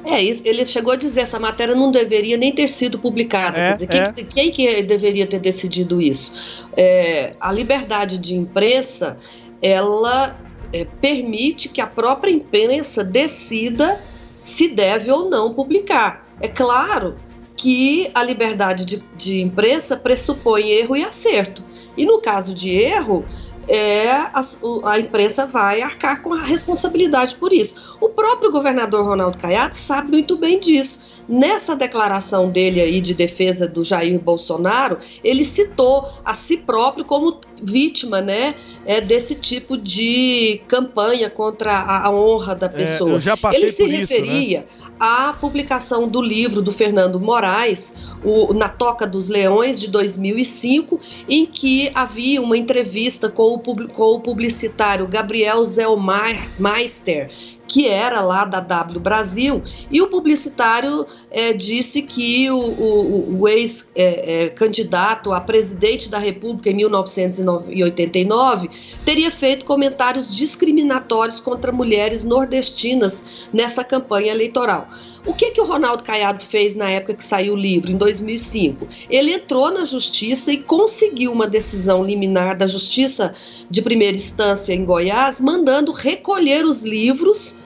É, 0.05 0.25
ele 0.25 0.65
chegou 0.65 0.95
a 0.95 0.97
dizer 0.97 1.21
essa 1.21 1.39
matéria 1.39 1.75
não 1.75 1.91
deveria 1.91 2.37
nem 2.37 2.53
ter 2.53 2.69
sido 2.69 2.99
publicada. 2.99 3.59
É, 3.59 3.75
dizer, 3.75 3.89
é. 3.95 4.13
quem, 4.13 4.25
quem, 4.25 4.51
que 4.51 4.83
deveria 4.83 5.27
ter 5.27 5.39
decidido 5.39 6.01
isso? 6.01 6.33
É, 6.77 7.35
a 7.39 7.53
liberdade 7.53 8.19
de 8.19 8.35
imprensa, 8.35 9.19
ela 9.61 10.39
é, 10.73 10.85
permite 10.85 11.69
que 11.69 11.81
a 11.81 11.87
própria 11.87 12.31
imprensa 12.31 13.05
decida 13.05 14.01
se 14.41 14.69
deve 14.69 15.11
ou 15.11 15.29
não 15.29 15.53
publicar. 15.53 16.27
É 16.41 16.49
claro 16.49 17.15
que 17.57 18.11
a 18.15 18.23
liberdade 18.23 18.85
de, 18.85 19.03
de 19.17 19.41
imprensa 19.41 19.97
pressupõe 19.97 20.71
erro 20.71 20.97
e 20.97 21.05
acerto. 21.05 21.63
E 21.97 22.05
no 22.05 22.21
caso 22.21 22.55
de 22.55 22.71
erro, 22.71 23.25
é, 23.69 24.11
a, 24.11 24.45
a, 24.85 24.99
imprensa 24.99 25.47
vai 25.47 25.83
arcar 25.83 26.23
com 26.23 26.33
a 26.35 26.43
responsabilidade 26.43 27.35
por 27.35 27.53
isso. 27.53 27.97
O 28.01 28.09
próprio 28.09 28.51
governador 28.51 29.05
Ronaldo 29.05 29.39
Caiado 29.39 29.75
sabe 29.75 30.11
muito 30.11 30.37
bem 30.37 30.61
disso. 30.61 31.05
Nessa 31.29 31.75
declaração 31.75 32.49
dele 32.49 32.81
aí 32.81 33.01
de 33.01 33.13
defesa 33.13 33.67
do 33.67 33.83
Jair 33.83 34.17
Bolsonaro, 34.21 34.99
ele 35.25 35.45
citou 35.45 36.09
a 36.25 36.33
si 36.33 36.59
próprio 36.59 37.05
como 37.05 37.41
vítima, 37.61 38.21
né, 38.21 38.55
é, 38.85 39.01
desse 39.01 39.35
tipo 39.35 39.77
de 39.77 40.61
campanha 40.69 41.29
contra 41.29 41.73
a, 41.73 42.07
a 42.07 42.11
honra 42.13 42.55
da 42.55 42.69
pessoa. 42.69 43.11
É, 43.11 43.15
eu 43.15 43.19
já 43.19 43.37
passei 43.37 43.63
ele 43.63 43.73
se 43.73 43.83
por 43.83 43.91
referia 43.91 44.61
isso, 44.61 44.71
né? 44.85 44.86
À 44.99 45.33
publicação 45.33 46.09
do 46.09 46.21
livro 46.21 46.63
do 46.63 46.73
Fernando 46.73 47.21
Moraes, 47.21 47.95
o, 48.25 48.53
Na 48.55 48.69
Toca 48.69 49.07
dos 49.07 49.29
Leões, 49.29 49.81
de 49.81 49.89
2005, 49.89 51.01
em 51.29 51.47
que 51.47 51.91
havia 51.95 52.41
uma 52.41 52.57
entrevista 52.57 53.29
com 53.29 53.55
o, 53.55 53.89
com 53.89 54.15
o 54.15 54.21
publicitário 54.21 55.07
Gabriel 55.07 55.65
Zellmeister, 55.65 57.31
que 57.67 57.89
era 57.89 58.21
lá 58.21 58.45
da 58.45 58.61
W 58.61 59.01
Brasil, 59.01 59.63
e 59.91 60.01
o 60.01 60.07
publicitário 60.09 61.07
é, 61.31 61.53
disse 61.53 62.03
que 62.03 62.51
o, 62.51 62.59
o, 62.59 63.41
o 63.41 63.49
ex-candidato 63.49 65.31
é, 65.31 65.35
é, 65.35 65.39
a 65.39 65.41
presidente 65.41 66.09
da 66.09 66.19
República 66.19 66.71
em 66.71 66.75
1989 66.75 68.71
teria 69.05 69.31
feito 69.31 69.65
comentários 69.65 70.35
discriminatórios 70.35 71.41
contra 71.41 71.73
mulheres 71.73 72.25
nordestinas 72.25 73.49
nessa 73.53 73.85
campanha 73.85 74.33
eleitoral. 74.33 74.89
O 75.27 75.35
que, 75.35 75.51
que 75.51 75.61
o 75.61 75.65
Ronaldo 75.65 76.05
Caiado 76.05 76.45
fez 76.45 76.77
na 76.77 76.89
época 76.89 77.15
que 77.15 77.25
saiu 77.25 77.55
o 77.55 77.57
livro, 77.57 77.91
em 77.91 77.97
2005? 77.97 78.87
Ele 79.11 79.33
entrou 79.33 79.73
na 79.73 79.85
justiça 79.85 80.53
e 80.53 80.59
conseguiu 80.59 81.33
uma 81.33 81.49
decisão 81.49 82.05
liminar 82.05 82.57
da 82.57 82.67
justiça 82.67 83.35
de 83.69 83.83
primeira 83.83 84.17
instância 84.17 84.73
em 84.73 84.85
Goiás, 84.85 85.41
mandando 85.41 85.91
recolher 85.91 86.65
os 86.65 86.85
livros 86.85 87.57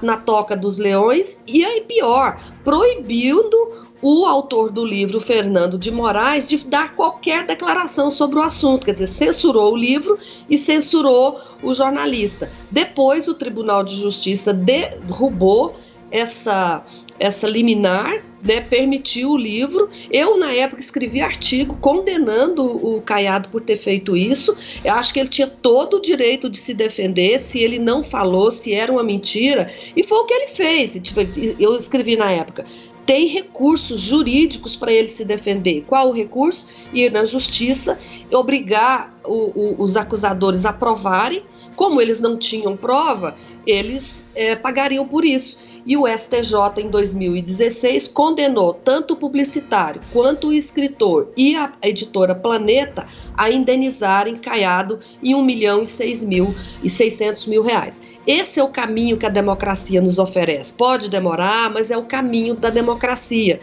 na 0.00 0.16
Toca 0.16 0.56
dos 0.56 0.78
Leões 0.78 1.38
e 1.46 1.62
aí 1.62 1.82
pior, 1.82 2.40
proibindo 2.64 3.86
o 4.00 4.24
autor 4.24 4.70
do 4.70 4.84
livro, 4.84 5.20
Fernando 5.20 5.76
de 5.76 5.90
Moraes, 5.90 6.48
de 6.48 6.56
dar 6.58 6.94
qualquer 6.94 7.44
declaração 7.44 8.10
sobre 8.10 8.38
o 8.38 8.42
assunto, 8.42 8.86
quer 8.86 8.92
dizer, 8.92 9.08
censurou 9.08 9.74
o 9.74 9.76
livro 9.76 10.18
e 10.48 10.56
censurou 10.56 11.38
o 11.62 11.74
jornalista. 11.74 12.50
Depois, 12.70 13.28
o 13.28 13.34
Tribunal 13.34 13.82
de 13.82 13.96
Justiça 13.96 14.54
derrubou 14.54 15.76
essa 16.10 16.82
essa 17.18 17.48
liminar, 17.48 18.22
né, 18.42 18.60
permitiu 18.60 19.30
o 19.30 19.36
livro. 19.36 19.90
Eu, 20.10 20.38
na 20.38 20.52
época, 20.52 20.80
escrevi 20.80 21.20
artigo 21.20 21.76
condenando 21.80 22.64
o 22.64 23.02
Caiado 23.02 23.48
por 23.48 23.60
ter 23.60 23.76
feito 23.76 24.16
isso. 24.16 24.56
Eu 24.84 24.94
acho 24.94 25.12
que 25.12 25.18
ele 25.18 25.28
tinha 25.28 25.48
todo 25.48 25.96
o 25.96 26.00
direito 26.00 26.48
de 26.48 26.58
se 26.58 26.72
defender, 26.72 27.40
se 27.40 27.58
ele 27.58 27.78
não 27.78 28.04
falou, 28.04 28.50
se 28.50 28.72
era 28.72 28.92
uma 28.92 29.02
mentira. 29.02 29.72
E 29.96 30.04
foi 30.04 30.18
o 30.18 30.24
que 30.24 30.34
ele 30.34 30.48
fez. 30.48 30.92
Tipo, 31.02 31.20
eu 31.58 31.76
escrevi 31.76 32.16
na 32.16 32.30
época. 32.30 32.64
Tem 33.04 33.26
recursos 33.26 34.00
jurídicos 34.00 34.76
para 34.76 34.92
ele 34.92 35.08
se 35.08 35.24
defender. 35.24 35.82
Qual 35.86 36.10
o 36.10 36.12
recurso? 36.12 36.68
Ir 36.92 37.10
na 37.10 37.24
justiça, 37.24 37.98
obrigar 38.30 39.18
o, 39.24 39.32
o, 39.32 39.82
os 39.82 39.96
acusadores 39.96 40.64
a 40.64 40.72
provarem. 40.72 41.42
Como 41.74 42.00
eles 42.00 42.20
não 42.20 42.36
tinham 42.36 42.76
prova, 42.76 43.36
eles 43.66 44.24
é, 44.34 44.54
pagariam 44.54 45.06
por 45.06 45.24
isso 45.24 45.56
e 45.88 45.96
o 45.96 46.06
STJ, 46.06 46.82
em 46.82 46.90
2016, 46.90 48.08
condenou 48.08 48.74
tanto 48.74 49.14
o 49.14 49.16
publicitário 49.16 50.02
quanto 50.12 50.48
o 50.48 50.52
escritor 50.52 51.30
e 51.34 51.56
a 51.56 51.72
editora 51.80 52.34
Planeta 52.34 53.06
a 53.34 53.50
indenizarem 53.50 54.36
Caiado 54.36 55.00
em 55.22 55.34
1 55.34 55.42
milhão 55.42 55.82
e 55.82 55.86
6 55.86 56.24
mil 56.24 56.54
e 56.84 56.90
600 56.90 57.46
mil 57.46 57.62
reais. 57.62 58.02
Esse 58.26 58.60
é 58.60 58.62
o 58.62 58.68
caminho 58.68 59.16
que 59.16 59.24
a 59.24 59.30
democracia 59.30 60.02
nos 60.02 60.18
oferece. 60.18 60.74
Pode 60.74 61.08
demorar, 61.08 61.70
mas 61.70 61.90
é 61.90 61.96
o 61.96 62.04
caminho 62.04 62.54
da 62.54 62.68
democracia. 62.68 63.58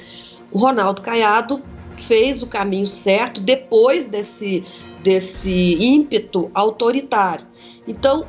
O 0.51 0.57
Ronaldo 0.57 1.03
Caiado 1.03 1.61
fez 1.95 2.41
o 2.41 2.47
caminho 2.47 2.87
certo 2.87 3.39
depois 3.39 4.07
desse, 4.07 4.63
desse 5.03 5.75
ímpeto 5.79 6.49
autoritário. 6.55 7.45
Então, 7.87 8.25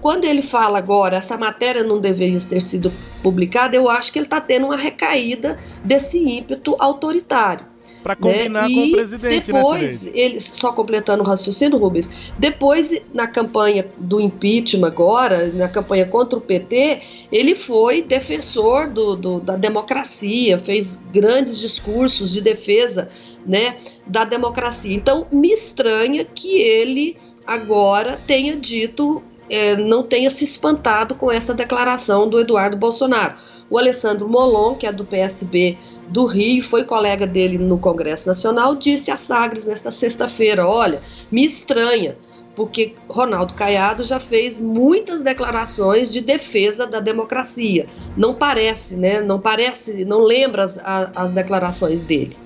quando 0.00 0.24
ele 0.24 0.42
fala 0.42 0.78
agora, 0.78 1.16
essa 1.16 1.36
matéria 1.36 1.82
não 1.82 2.00
deveria 2.00 2.38
ter 2.40 2.62
sido 2.62 2.92
publicada, 3.22 3.76
eu 3.76 3.88
acho 3.88 4.12
que 4.12 4.18
ele 4.18 4.26
está 4.26 4.40
tendo 4.40 4.66
uma 4.66 4.76
recaída 4.76 5.58
desse 5.84 6.18
ímpeto 6.18 6.76
autoritário. 6.78 7.72
Para 8.02 8.16
combinar 8.16 8.68
né? 8.68 8.74
com 8.74 8.82
o 8.82 8.90
presidente, 8.90 9.52
depois, 9.52 10.06
né, 10.06 10.12
ele 10.12 10.40
Só 10.40 10.72
completando 10.72 11.22
o 11.22 11.26
raciocínio, 11.26 11.78
Rubens, 11.78 12.10
depois, 12.36 12.92
na 13.14 13.28
campanha 13.28 13.86
do 13.96 14.20
impeachment 14.20 14.88
agora, 14.88 15.46
na 15.52 15.68
campanha 15.68 16.04
contra 16.04 16.36
o 16.36 16.42
PT, 16.42 17.00
ele 17.30 17.54
foi 17.54 18.02
defensor 18.02 18.90
do, 18.90 19.14
do 19.14 19.40
da 19.40 19.54
democracia, 19.54 20.58
fez 20.58 20.98
grandes 21.12 21.58
discursos 21.60 22.32
de 22.32 22.40
defesa 22.40 23.08
né, 23.46 23.76
da 24.04 24.24
democracia. 24.24 24.92
Então, 24.92 25.28
me 25.30 25.52
estranha 25.52 26.24
que 26.24 26.60
ele 26.60 27.16
agora 27.46 28.18
tenha 28.26 28.56
dito, 28.56 29.22
é, 29.52 29.76
não 29.76 30.02
tenha 30.02 30.30
se 30.30 30.44
espantado 30.44 31.14
com 31.14 31.30
essa 31.30 31.52
declaração 31.52 32.26
do 32.26 32.40
Eduardo 32.40 32.74
Bolsonaro. 32.74 33.34
O 33.68 33.78
Alessandro 33.78 34.26
Molon, 34.26 34.74
que 34.74 34.86
é 34.86 34.92
do 34.92 35.04
PSB 35.04 35.76
do 36.08 36.24
Rio, 36.24 36.64
foi 36.64 36.84
colega 36.84 37.26
dele 37.26 37.58
no 37.58 37.78
Congresso 37.78 38.26
Nacional, 38.26 38.74
disse 38.74 39.10
a 39.10 39.16
Sagres 39.18 39.66
nesta 39.66 39.90
sexta-feira: 39.90 40.66
olha, 40.66 41.02
me 41.30 41.44
estranha, 41.44 42.16
porque 42.56 42.94
Ronaldo 43.08 43.52
Caiado 43.52 44.04
já 44.04 44.18
fez 44.18 44.58
muitas 44.58 45.20
declarações 45.20 46.10
de 46.10 46.22
defesa 46.22 46.86
da 46.86 46.98
democracia. 46.98 47.86
Não 48.16 48.34
parece, 48.34 48.96
né? 48.96 49.20
Não 49.20 49.38
parece, 49.38 50.02
não 50.06 50.20
lembra 50.22 50.64
as, 50.64 50.80
as 50.82 51.30
declarações 51.30 52.02
dele. 52.02 52.36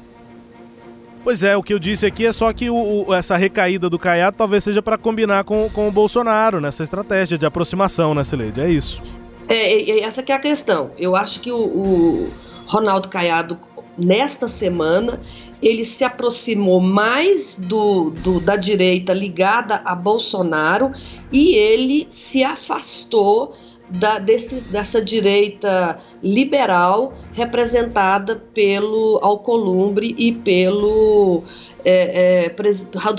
Pois 1.26 1.42
é, 1.42 1.56
o 1.56 1.62
que 1.62 1.74
eu 1.74 1.80
disse 1.80 2.06
aqui 2.06 2.24
é 2.24 2.30
só 2.30 2.52
que 2.52 2.70
o, 2.70 3.08
o, 3.08 3.12
essa 3.12 3.36
recaída 3.36 3.90
do 3.90 3.98
Caiado 3.98 4.36
talvez 4.36 4.62
seja 4.62 4.80
para 4.80 4.96
combinar 4.96 5.42
com, 5.42 5.68
com 5.70 5.88
o 5.88 5.90
Bolsonaro 5.90 6.60
nessa 6.60 6.84
estratégia 6.84 7.36
de 7.36 7.44
aproximação, 7.44 8.14
né, 8.14 8.22
Sileide? 8.22 8.60
É 8.60 8.70
isso. 8.70 9.02
É, 9.48 9.72
é, 9.72 10.04
essa 10.04 10.22
que 10.22 10.30
é 10.30 10.36
a 10.36 10.38
questão. 10.38 10.92
Eu 10.96 11.16
acho 11.16 11.40
que 11.40 11.50
o, 11.50 11.56
o 11.56 12.30
Ronaldo 12.68 13.08
Caiado, 13.08 13.58
nesta 13.98 14.46
semana, 14.46 15.20
ele 15.60 15.84
se 15.84 16.04
aproximou 16.04 16.80
mais 16.80 17.58
do, 17.58 18.10
do, 18.10 18.38
da 18.38 18.54
direita 18.54 19.12
ligada 19.12 19.82
a 19.84 19.96
Bolsonaro 19.96 20.92
e 21.32 21.56
ele 21.56 22.06
se 22.08 22.44
afastou 22.44 23.52
da, 23.88 24.18
desse, 24.18 24.60
dessa 24.62 25.00
direita 25.00 25.98
liberal 26.22 27.14
representada 27.32 28.36
pelo 28.36 29.18
Alcolumbre 29.22 30.14
e 30.18 30.32
pelo 30.32 31.44
é, 31.84 32.46
é, 32.46 32.54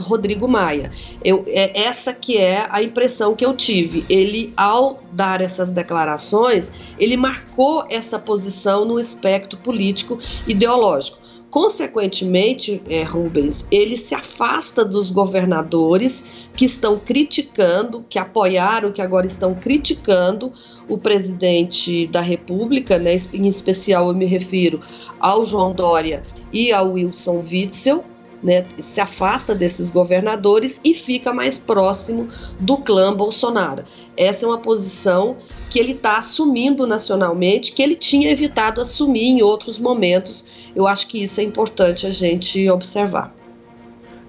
Rodrigo 0.02 0.48
Maia. 0.48 0.92
Eu, 1.24 1.46
é, 1.48 1.80
essa 1.80 2.14
que 2.14 2.38
é 2.38 2.68
a 2.70 2.84
impressão 2.84 3.34
que 3.34 3.46
eu 3.46 3.56
tive. 3.56 4.06
Ele, 4.10 4.54
ao 4.58 5.02
dar 5.14 5.40
essas 5.42 5.72
declarações, 5.72 6.72
ele 7.00 7.16
marcou 7.16 7.86
essa 7.90 8.20
posição 8.20 8.84
no 8.84 9.00
espectro 9.00 9.58
político 9.60 10.20
ideológico. 10.46 11.27
Consequentemente, 11.50 12.82
é, 12.90 13.04
Rubens, 13.04 13.68
ele 13.72 13.96
se 13.96 14.14
afasta 14.14 14.84
dos 14.84 15.10
governadores 15.10 16.48
que 16.54 16.66
estão 16.66 17.00
criticando, 17.00 18.06
que 18.10 18.20
apoiaram, 18.20 18.92
que 18.92 19.02
agora 19.02 19.26
estão 19.26 19.56
criticando 19.56 20.52
o 20.90 20.98
presidente 20.98 22.08
da 22.08 22.22
República, 22.22 23.00
né? 23.00 23.16
em 23.34 23.48
especial 23.48 24.10
eu 24.10 24.16
me 24.16 24.26
refiro 24.26 24.82
ao 25.20 25.46
João 25.46 25.74
Dória 25.74 26.24
e 26.52 26.72
ao 26.72 26.94
Wilson 26.94 27.44
Witzel, 27.50 28.04
né, 28.42 28.66
se 28.80 29.02
afasta 29.02 29.56
desses 29.56 29.90
governadores 29.90 30.80
e 30.84 30.94
fica 30.94 31.34
mais 31.34 31.58
próximo 31.58 32.30
do 32.60 32.78
clã 32.78 33.14
Bolsonaro. 33.14 33.84
Essa 34.16 34.46
é 34.46 34.50
uma 34.50 34.60
posição 34.60 35.38
que 35.70 35.80
ele 35.80 35.94
está 35.94 36.18
assumindo 36.18 36.86
nacionalmente, 36.86 37.72
que 37.72 37.82
ele 37.82 37.96
tinha 37.96 38.32
evitado 38.32 38.82
assumir 38.82 39.26
em 39.26 39.42
outros 39.42 39.80
momentos. 39.80 40.46
Eu 40.76 40.88
acho 40.88 41.08
que 41.08 41.24
isso 41.24 41.40
é 41.42 41.44
importante 41.44 42.06
a 42.06 42.12
gente 42.12 42.70
observar. 42.70 43.34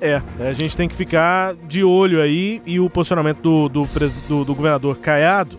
É, 0.01 0.23
a 0.41 0.53
gente 0.53 0.77
tem 0.77 0.89
que 0.89 0.95
ficar 0.95 1.55
de 1.55 1.83
olho 1.83 2.23
aí 2.23 2.63
e 2.65 2.79
o 2.79 2.89
posicionamento 2.89 3.41
do, 3.43 3.69
do, 3.69 3.83
do, 4.29 4.45
do 4.45 4.55
governador 4.55 4.99
Caiado 4.99 5.59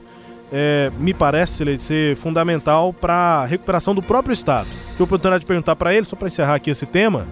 é, 0.51 0.91
me 0.97 1.13
parece 1.13 1.63
ele, 1.63 1.77
ser 1.77 2.15
fundamental 2.15 2.93
para 2.93 3.41
a 3.41 3.45
recuperação 3.45 3.93
do 3.93 4.01
próprio 4.01 4.33
Estado. 4.33 4.67
Tive 4.91 5.01
a 5.01 5.03
oportunidade 5.03 5.41
de 5.41 5.47
perguntar 5.47 5.75
para 5.75 5.93
ele, 5.93 6.05
só 6.05 6.15
para 6.15 6.27
encerrar 6.27 6.55
aqui 6.55 6.69
esse 6.69 6.85
tema, 6.85 7.27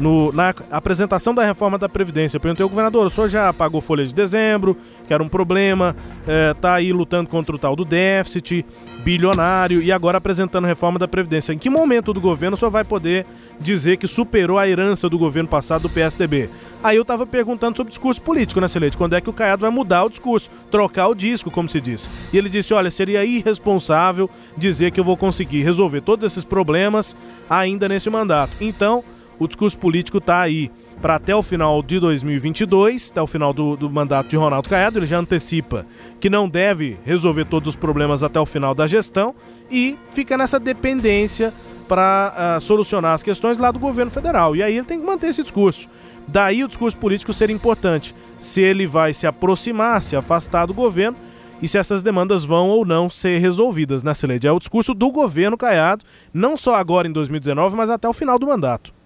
no, 0.00 0.32
na 0.32 0.54
apresentação 0.70 1.34
da 1.34 1.44
reforma 1.44 1.76
da 1.76 1.88
Previdência. 1.88 2.38
Eu 2.38 2.40
perguntei 2.40 2.64
ao 2.64 2.68
governador: 2.68 3.06
o 3.06 3.10
senhor 3.10 3.28
já 3.28 3.52
pagou 3.52 3.80
folha 3.80 4.04
de 4.04 4.14
dezembro, 4.14 4.76
que 5.06 5.12
era 5.12 5.22
um 5.22 5.28
problema, 5.28 5.94
é, 6.26 6.54
tá 6.54 6.74
aí 6.74 6.92
lutando 6.92 7.28
contra 7.28 7.54
o 7.54 7.58
tal 7.58 7.76
do 7.76 7.84
déficit 7.84 8.64
bilionário 9.04 9.82
e 9.82 9.92
agora 9.92 10.18
apresentando 10.18 10.66
reforma 10.66 10.98
da 10.98 11.06
Previdência. 11.06 11.52
Em 11.52 11.58
que 11.58 11.68
momento 11.68 12.12
do 12.12 12.20
governo 12.20 12.54
o 12.54 12.58
senhor 12.58 12.70
vai 12.70 12.84
poder 12.84 13.26
dizer 13.60 13.98
que 13.98 14.06
superou 14.06 14.58
a 14.58 14.66
herança 14.66 15.08
do 15.08 15.18
governo 15.18 15.48
passado 15.48 15.82
do 15.82 15.90
PSDB? 15.90 16.48
Aí 16.82 16.96
eu 16.96 17.04
tava 17.04 17.26
perguntando 17.26 17.76
sobre 17.76 17.90
discurso 17.90 18.22
político, 18.22 18.60
né, 18.60 18.68
Celeste? 18.68 18.96
Quando 18.96 19.14
é 19.14 19.20
que 19.20 19.28
o 19.28 19.32
Caiado 19.32 19.60
vai 19.60 19.70
mudar 19.70 20.04
o 20.04 20.08
discurso, 20.08 20.50
trocar 20.70 21.08
o 21.08 21.14
disco, 21.14 21.50
como 21.50 21.68
se 21.68 21.80
diz? 21.80 22.08
E 22.32 22.38
ele 22.38 22.48
disse: 22.48 22.72
olha, 22.72 22.90
seria 22.90 23.24
irresponsável 23.24 24.30
dizer 24.56 24.90
que 24.92 24.98
eu 24.98 25.04
vou 25.04 25.16
conseguir 25.16 25.62
resolver 25.62 26.00
todos 26.00 26.24
esses 26.24 26.44
problemas 26.44 27.14
ainda 27.48 27.86
nesse 27.86 28.08
mandato. 28.08 28.52
Então 28.60 29.04
o 29.40 29.48
discurso 29.48 29.78
político 29.78 30.18
está 30.18 30.42
aí 30.42 30.70
para 31.00 31.16
até 31.16 31.34
o 31.34 31.42
final 31.42 31.82
de 31.82 31.98
2022, 31.98 33.10
até 33.10 33.22
o 33.22 33.26
final 33.26 33.54
do, 33.54 33.74
do, 33.74 33.88
mandato 33.88 34.28
de 34.28 34.36
Ronaldo 34.36 34.68
Caiado. 34.68 34.98
Ele 34.98 35.06
já 35.06 35.18
antecipa 35.18 35.86
que 36.20 36.28
não 36.28 36.46
deve 36.46 36.98
resolver 37.04 37.46
todos 37.46 37.70
os 37.70 37.76
problemas 37.76 38.22
até 38.22 38.38
o 38.38 38.44
final 38.44 38.74
da 38.74 38.86
gestão 38.86 39.34
e 39.70 39.96
fica 40.12 40.36
nessa 40.36 40.60
dependência 40.60 41.54
para 41.88 42.32
uh, 42.36 42.56
ah, 42.56 42.60
solucionar 42.60 43.14
as 43.14 43.22
questões 43.22 43.56
lá 43.56 43.70
do 43.70 43.78
governo 43.78 44.10
federal. 44.10 44.54
E 44.54 44.62
aí 44.62 44.76
ele 44.76 44.86
tem 44.86 45.00
que 45.00 45.06
manter 45.06 45.28
esse 45.28 45.42
discurso. 45.42 45.88
Daí 46.28 46.62
o 46.62 46.68
discurso 46.68 46.98
político 46.98 47.32
ser 47.32 47.48
importante. 47.48 48.14
Se 48.38 48.60
ele 48.60 48.86
vai 48.86 49.14
se 49.14 49.26
aproximar, 49.26 50.02
se 50.02 50.14
afastar 50.14 50.66
do 50.66 50.74
governo 50.74 51.16
e 51.62 51.66
se 51.66 51.78
essas 51.78 52.02
demandas 52.02 52.44
vão 52.44 52.68
ou 52.68 52.84
não 52.84 53.08
ser 53.08 53.38
resolvidas, 53.38 54.02
né, 54.02 54.12
Celede? 54.12 54.46
É 54.46 54.52
o 54.52 54.58
discurso 54.58 54.92
do 54.94 55.10
governo 55.10 55.56
Caiado, 55.56 56.04
não 56.32 56.58
só 56.58 56.74
agora 56.76 57.08
em 57.08 57.12
2019, 57.12 57.74
mas 57.74 57.88
até 57.88 58.06
o 58.06 58.12
final 58.12 58.38
do 58.38 58.46
mandato. 58.46 58.99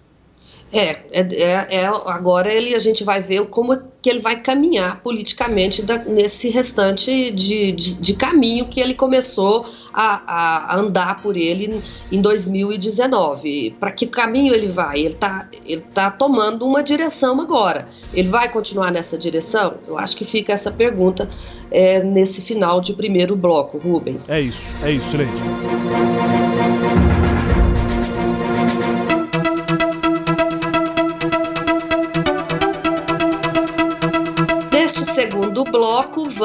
É, 0.73 0.97
é, 1.11 1.67
é, 1.69 1.85
agora 1.85 2.51
ele 2.53 2.75
a 2.75 2.79
gente 2.79 3.03
vai 3.03 3.21
ver 3.21 3.45
como 3.47 3.77
que 4.01 4.09
ele 4.09 4.19
vai 4.19 4.39
caminhar 4.39 5.01
politicamente 5.01 5.81
da, 5.81 5.97
nesse 5.97 6.49
restante 6.49 7.31
de, 7.31 7.71
de, 7.71 7.93
de, 7.95 8.13
caminho 8.13 8.67
que 8.67 8.79
ele 8.79 8.93
começou 8.93 9.65
a, 9.93 10.73
a 10.73 10.77
andar 10.77 11.21
por 11.21 11.37
ele 11.37 11.81
em 12.11 12.21
2019. 12.21 13.75
Para 13.79 13.91
que 13.91 14.05
caminho 14.05 14.53
ele 14.53 14.67
vai? 14.67 14.99
Ele 14.99 15.13
está 15.13 15.49
ele 15.65 15.81
tá 15.81 16.11
tomando 16.11 16.65
uma 16.65 16.83
direção 16.83 17.39
agora. 17.41 17.87
Ele 18.13 18.27
vai 18.27 18.49
continuar 18.49 18.91
nessa 18.91 19.17
direção? 19.17 19.75
Eu 19.87 19.97
acho 19.97 20.15
que 20.17 20.25
fica 20.25 20.53
essa 20.53 20.71
pergunta 20.71 21.29
é, 21.71 22.03
nesse 22.03 22.41
final 22.41 22.81
de 22.81 22.93
primeiro 22.93 23.35
bloco, 23.35 23.77
Rubens. 23.77 24.29
É 24.29 24.41
isso, 24.41 24.71
é 24.83 24.91
isso, 24.91 25.17
Leite. 25.17 25.31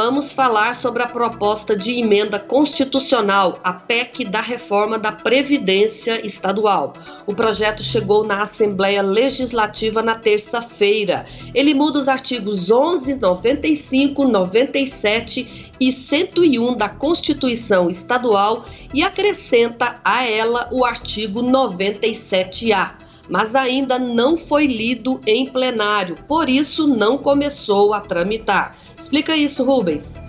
Vamos 0.02 0.32
falar 0.32 0.74
sobre 0.74 1.02
a 1.02 1.06
proposta 1.06 1.76
de 1.76 1.92
emenda 1.98 2.38
constitucional, 2.38 3.58
a 3.62 3.74
PEC 3.74 4.24
da 4.24 4.40
reforma 4.40 4.98
da 4.98 5.12
Previdência 5.12 6.26
Estadual. 6.26 6.94
O 7.26 7.34
projeto 7.34 7.82
chegou 7.82 8.24
na 8.24 8.44
Assembleia 8.44 9.02
Legislativa 9.02 10.00
na 10.00 10.14
terça-feira. 10.14 11.26
Ele 11.54 11.74
muda 11.74 11.98
os 11.98 12.08
artigos 12.08 12.70
11, 12.70 13.16
95, 13.16 14.24
97 14.26 15.70
e 15.78 15.92
101 15.92 16.76
da 16.76 16.88
Constituição 16.88 17.90
Estadual 17.90 18.64
e 18.94 19.02
acrescenta 19.02 20.00
a 20.02 20.24
ela 20.26 20.70
o 20.72 20.82
artigo 20.82 21.42
97A 21.42 23.10
mas 23.28 23.54
ainda 23.54 23.96
não 23.96 24.36
foi 24.36 24.66
lido 24.66 25.20
em 25.24 25.46
plenário, 25.46 26.16
por 26.26 26.50
isso 26.50 26.88
não 26.88 27.16
começou 27.16 27.94
a 27.94 28.00
tramitar. 28.00 28.76
Explica 29.00 29.34
isso, 29.34 29.64
Rubens. 29.64 30.20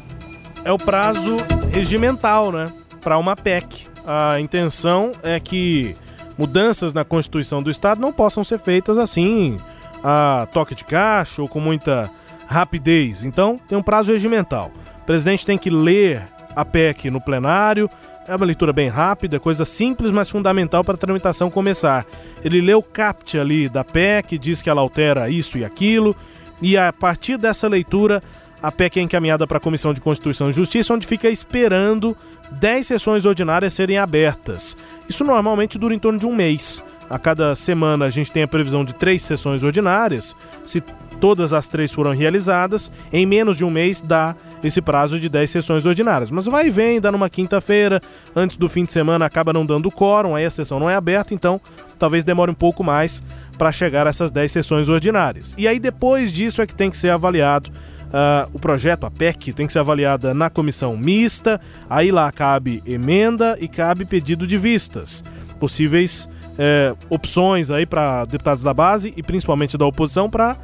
É 0.64 0.72
o 0.72 0.78
prazo 0.78 1.38
regimental, 1.74 2.52
né, 2.52 2.72
para 3.02 3.18
uma 3.18 3.36
PEC. 3.36 3.88
A 4.08 4.40
intenção 4.40 5.12
é 5.22 5.40
que 5.40 5.96
mudanças 6.38 6.94
na 6.94 7.04
Constituição 7.04 7.62
do 7.62 7.70
Estado 7.70 8.00
não 8.00 8.14
possam 8.14 8.44
ser 8.44 8.60
feitas 8.60 8.98
assim, 8.98 9.58
a 10.04 10.48
toque 10.52 10.74
de 10.74 10.84
caixa 10.84 11.42
ou 11.42 11.48
com 11.48 11.60
muita 11.60 12.10
rapidez. 12.48 13.24
Então, 13.24 13.60
tem 13.68 13.78
um 13.78 13.84
prazo 13.84 14.12
regimental. 14.12 14.72
O 15.02 15.06
presidente 15.06 15.46
tem 15.46 15.58
que 15.58 15.70
ler 15.70 16.24
a 16.56 16.66
PEC 16.66 17.10
no 17.10 17.22
plenário, 17.22 17.90
é 18.28 18.36
uma 18.36 18.46
leitura 18.46 18.72
bem 18.72 18.88
rápida, 18.88 19.40
coisa 19.40 19.66
simples, 19.66 20.12
mas 20.12 20.30
fundamental 20.30 20.84
para 20.84 20.96
a 20.96 20.98
tramitação 20.98 21.50
começar. 21.50 22.06
Ele 22.44 22.62
lê 22.62 22.74
o 22.74 22.84
CAPT 22.84 23.38
ali 23.38 23.68
da 23.68 23.84
PEC, 23.84 24.38
diz 24.38 24.62
que 24.62 24.70
ela 24.70 24.82
altera 24.82 25.30
isso 25.30 25.58
e 25.58 25.66
aquilo, 25.66 26.16
e 26.62 26.78
a 26.78 26.94
partir 26.94 27.38
dessa 27.38 27.68
leitura, 27.68 28.22
a 28.62 28.72
PEC 28.72 29.00
é 29.00 29.04
encaminhada 29.04 29.48
para 29.48 29.58
a 29.58 29.62
Comissão 29.62 29.94
de 29.94 30.02
Constituição 30.02 30.50
e 30.50 30.54
Justiça, 30.54 30.94
onde 30.94 31.08
fica 31.08 31.30
esperando 31.30 32.16
10 32.52 32.86
sessões 32.86 33.26
ordinárias 33.26 33.74
serem 33.74 33.98
abertas. 33.98 34.76
Isso 35.10 35.24
normalmente 35.24 35.78
dura 35.78 35.96
em 35.96 36.00
torno 36.00 36.20
de 36.20 36.26
um 36.26 36.36
mês. 36.36 36.84
a 37.10 37.20
cada 37.20 37.54
semana 37.56 38.06
a 38.06 38.10
gente 38.10 38.32
tem 38.32 38.44
a 38.44 38.48
previsão 38.48 38.86
de 38.86 38.94
três 38.94 39.22
sessões 39.22 39.64
ordinárias. 39.64 40.34
Se 40.64 40.82
todas 41.20 41.52
as 41.52 41.68
três 41.68 41.92
foram 41.92 42.12
realizadas, 42.12 42.92
em 43.12 43.26
menos 43.26 43.58
de 43.58 43.66
um 43.66 43.70
mês 43.70 44.02
dá 44.02 44.36
esse 44.64 44.82
prazo 44.82 45.20
de 45.20 45.28
10 45.28 45.50
sessões 45.50 45.86
ordinárias. 45.86 46.32
Mas 46.32 46.46
vai 46.46 46.68
e 46.68 46.70
vem, 46.70 47.02
dá 47.02 47.12
numa 47.12 47.30
quinta-feira, 47.30 48.02
antes 48.36 48.58
do 48.58 48.70
fim 48.70 48.86
de 48.86 48.92
semana 48.92 49.26
acaba 49.26 49.52
não 49.52 49.66
dando 49.66 49.92
quórum, 49.92 50.36
aí 50.36 50.46
a 50.46 50.52
sessão 50.52 50.80
não 50.80 50.90
é 50.90 50.96
aberta, 50.96 51.34
então 51.34 51.60
talvez 52.00 52.24
demore 52.24 52.50
um 52.50 52.56
pouco 52.56 52.84
mais 52.84 53.22
para 53.58 53.72
chegar 53.72 54.08
a 54.08 54.10
essas 54.10 54.32
10 54.32 54.52
sessões 54.52 54.90
ordinárias. 54.90 55.54
E 55.58 55.68
aí 55.68 55.80
depois 55.80 56.32
disso 56.32 56.62
é 56.62 56.68
que 56.68 56.74
tem 56.74 56.90
que 56.90 56.98
ser 56.98 57.10
avaliado 57.10 57.72
Uh, 58.12 58.50
o 58.54 58.60
projeto, 58.60 59.06
a 59.06 59.12
PEC, 59.12 59.54
tem 59.54 59.66
que 59.66 59.74
ser 59.74 59.80
avaliada 59.80 60.34
na 60.34 60.50
comissão 60.50 60.98
mista, 60.98 61.60
aí 61.90 62.12
lá 62.12 62.32
cabe 62.32 62.84
emenda 62.86 63.58
e 63.60 63.68
cabe 63.68 64.04
pedido 64.06 64.46
de 64.46 64.58
vistas. 64.58 65.24
Possíveis 65.60 66.28
eh, 66.58 66.94
opções 67.10 67.72
aí 67.72 67.86
para 67.86 68.26
deputados 68.26 68.62
da 68.62 68.74
base 68.74 69.14
e 69.16 69.24
principalmente 69.24 69.78
da 69.78 69.86
oposição 69.86 70.30
para 70.30 70.58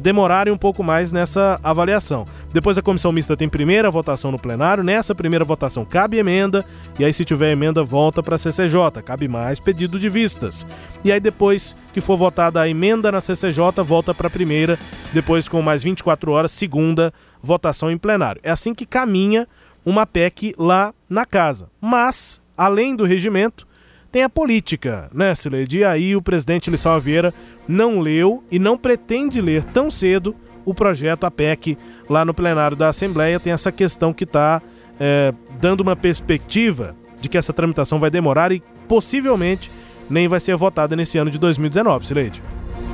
demorarem 0.00 0.52
um 0.52 0.56
pouco 0.56 0.82
mais 0.82 1.12
nessa 1.12 1.58
avaliação. 1.62 2.24
Depois 2.52 2.78
a 2.78 2.82
comissão 2.82 3.12
mista 3.12 3.36
tem 3.36 3.48
primeira 3.48 3.90
votação 3.90 4.30
no 4.30 4.38
plenário, 4.38 4.84
nessa 4.84 5.14
primeira 5.14 5.44
votação 5.44 5.84
cabe 5.84 6.18
emenda, 6.18 6.64
e 6.98 7.04
aí 7.04 7.12
se 7.12 7.24
tiver 7.24 7.52
emenda 7.52 7.82
volta 7.82 8.22
para 8.22 8.36
a 8.36 8.38
CCJ, 8.38 9.02
cabe 9.04 9.28
mais 9.28 9.60
pedido 9.60 9.98
de 9.98 10.08
vistas. 10.08 10.66
E 11.04 11.12
aí 11.12 11.20
depois 11.20 11.76
que 11.92 12.00
for 12.00 12.16
votada 12.16 12.60
a 12.60 12.68
emenda 12.68 13.12
na 13.12 13.20
CCJ, 13.20 13.82
volta 13.84 14.14
para 14.14 14.28
a 14.28 14.30
primeira, 14.30 14.78
depois 15.12 15.48
com 15.48 15.62
mais 15.62 15.82
24 15.82 16.32
horas, 16.32 16.50
segunda 16.50 17.12
votação 17.42 17.90
em 17.90 17.98
plenário. 17.98 18.40
É 18.42 18.50
assim 18.50 18.74
que 18.74 18.86
caminha 18.86 19.46
uma 19.84 20.06
PEC 20.06 20.54
lá 20.58 20.94
na 21.08 21.26
casa. 21.26 21.68
Mas, 21.80 22.40
além 22.56 22.96
do 22.96 23.04
regimento, 23.04 23.66
tem 24.14 24.22
a 24.22 24.28
política, 24.28 25.10
né, 25.12 25.34
Sileide? 25.34 25.78
E 25.78 25.84
aí 25.84 26.14
o 26.14 26.22
presidente 26.22 26.70
Lissau 26.70 27.00
Vieira 27.00 27.34
não 27.66 27.98
leu 27.98 28.44
e 28.48 28.60
não 28.60 28.78
pretende 28.78 29.40
ler 29.40 29.64
tão 29.64 29.90
cedo 29.90 30.36
o 30.64 30.72
projeto 30.72 31.24
APEC 31.24 31.76
lá 32.08 32.24
no 32.24 32.32
plenário 32.32 32.76
da 32.76 32.90
Assembleia. 32.90 33.40
Tem 33.40 33.52
essa 33.52 33.72
questão 33.72 34.12
que 34.12 34.22
está 34.22 34.62
é, 35.00 35.34
dando 35.58 35.80
uma 35.80 35.96
perspectiva 35.96 36.94
de 37.20 37.28
que 37.28 37.36
essa 37.36 37.52
tramitação 37.52 37.98
vai 37.98 38.08
demorar 38.08 38.52
e 38.52 38.62
possivelmente 38.86 39.68
nem 40.08 40.28
vai 40.28 40.38
ser 40.38 40.54
votada 40.54 40.94
nesse 40.94 41.18
ano 41.18 41.28
de 41.28 41.38
2019, 41.40 42.06
Sileide. 42.06 42.40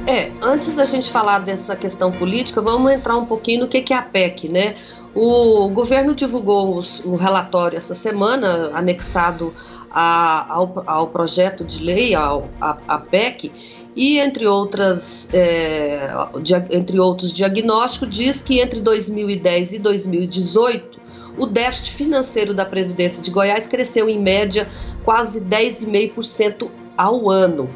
É, 0.06 0.33
antes 0.42 0.74
da 0.74 0.87
gente 0.87 1.11
falar 1.11 1.40
dessa 1.40 1.76
questão 1.76 2.11
política, 2.11 2.62
vamos 2.62 2.90
entrar 2.90 3.18
um 3.18 3.26
pouquinho 3.26 3.61
no 3.64 3.68
que 3.68 3.92
é 3.92 3.96
a 3.96 4.00
PEC, 4.00 4.48
né? 4.48 4.74
O 5.14 5.68
governo 5.68 6.14
divulgou 6.14 6.83
o 7.04 7.14
relatório 7.14 7.76
essa 7.76 7.92
semana, 7.92 8.70
anexado 8.72 9.52
a, 9.90 10.46
ao, 10.53 10.83
ao, 10.87 11.07
projeto 11.09 11.64
de 11.64 11.83
lei, 11.83 12.14
ao, 12.14 12.48
a, 12.61 12.76
a 12.87 12.98
PEC, 12.98 13.50
e 13.96 14.18
entre, 14.18 14.46
outras, 14.46 15.29
é, 15.35 16.11
dia, 16.42 16.66
entre 16.70 16.98
outros 17.00 17.33
diagnósticos, 17.33 18.09
diz 18.09 18.42
que 18.42 18.61
entre 18.61 18.81
2010 18.81 19.72
e 19.72 19.79
2018 19.79 21.00
o 21.38 21.46
déficit 21.46 21.92
financeiro 21.92 22.55
da 22.55 22.64
Previdência 22.64 23.22
de 23.22 23.31
Goiás 23.31 23.66
cresceu 23.66 24.09
em 24.09 24.20
média 24.20 24.68
quase 25.05 25.40
10,5% 25.40 26.68
ao 26.96 27.31
ano. 27.31 27.70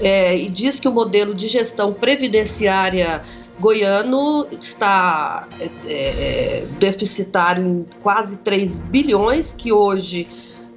É, 0.00 0.36
e 0.36 0.48
diz 0.48 0.80
que 0.80 0.88
o 0.88 0.92
modelo 0.92 1.34
de 1.34 1.46
gestão 1.46 1.92
previdenciária 1.92 3.22
goiano 3.60 4.46
está 4.50 5.46
é, 5.60 5.66
é, 5.86 6.66
deficitário 6.78 7.62
em 7.62 7.86
quase 8.02 8.38
3 8.38 8.78
bilhões, 8.78 9.52
que 9.52 9.70
hoje 9.70 10.26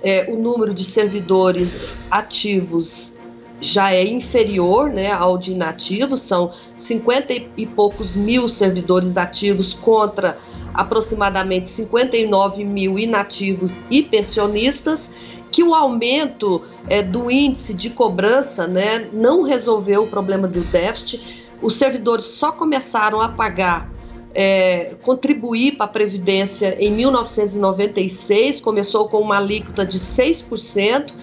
é, 0.03 0.29
o 0.29 0.35
número 0.35 0.73
de 0.73 0.83
servidores 0.83 1.99
ativos 2.11 3.15
já 3.61 3.93
é 3.93 4.05
inferior 4.05 4.89
né, 4.89 5.09
ao 5.09 5.37
de 5.37 5.53
inativos, 5.53 6.19
são 6.19 6.51
50 6.75 7.33
e 7.55 7.65
poucos 7.65 8.13
mil 8.13 8.49
servidores 8.49 9.15
ativos 9.15 9.73
contra 9.73 10.37
aproximadamente 10.73 11.69
59 11.69 12.65
mil 12.65 12.99
inativos 12.99 13.85
e 13.89 14.03
pensionistas, 14.03 15.13
que 15.49 15.63
o 15.63 15.73
aumento 15.73 16.61
é, 16.89 17.01
do 17.01 17.31
índice 17.31 17.73
de 17.73 17.89
cobrança 17.89 18.67
né, 18.67 19.07
não 19.13 19.43
resolveu 19.43 20.03
o 20.03 20.07
problema 20.07 20.47
do 20.47 20.59
déficit. 20.61 21.47
Os 21.61 21.75
servidores 21.75 22.25
só 22.25 22.51
começaram 22.51 23.21
a 23.21 23.29
pagar 23.29 23.89
é, 24.34 24.96
contribuir 25.02 25.74
para 25.74 25.86
a 25.86 25.89
Previdência 25.89 26.76
em 26.80 26.91
1996, 26.91 28.60
começou 28.60 29.08
com 29.08 29.19
uma 29.19 29.38
alíquota 29.38 29.86
de 29.86 30.00
6%, 30.00 31.13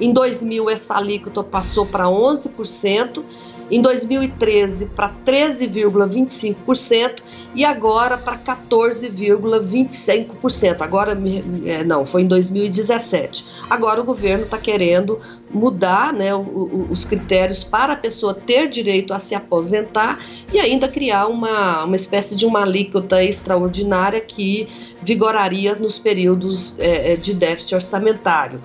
em 0.00 0.12
2000 0.12 0.70
essa 0.70 0.96
alíquota 0.96 1.42
passou 1.42 1.84
para 1.84 2.04
11%, 2.04 3.22
em 3.70 3.80
2013 3.80 4.86
para 4.86 5.14
13,25% 5.24 7.22
e 7.54 7.64
agora 7.64 8.18
para 8.18 8.36
14,25%. 8.38 10.80
Agora, 10.80 11.16
é, 11.64 11.84
não, 11.84 12.04
foi 12.06 12.22
em 12.22 12.26
2017. 12.26 13.44
Agora 13.68 14.00
o 14.00 14.04
governo 14.04 14.44
está 14.44 14.56
querendo 14.58 15.20
mudar 15.52 16.12
né, 16.12 16.32
os 16.34 17.04
critérios 17.04 17.62
para 17.64 17.94
a 17.94 17.96
pessoa 17.96 18.32
ter 18.34 18.68
direito 18.68 19.12
a 19.12 19.18
se 19.18 19.34
aposentar 19.34 20.24
e 20.52 20.60
ainda 20.60 20.86
criar 20.88 21.26
uma, 21.26 21.82
uma 21.84 21.96
espécie 21.96 22.36
de 22.36 22.46
uma 22.46 22.62
alíquota 22.62 23.20
extraordinária 23.22 24.20
que 24.20 24.68
vigoraria 25.02 25.74
nos 25.74 25.98
períodos 25.98 26.78
é, 26.78 27.14
é 27.14 27.16
de 27.16 27.34
déficit 27.34 27.74
orçamentário. 27.74 28.60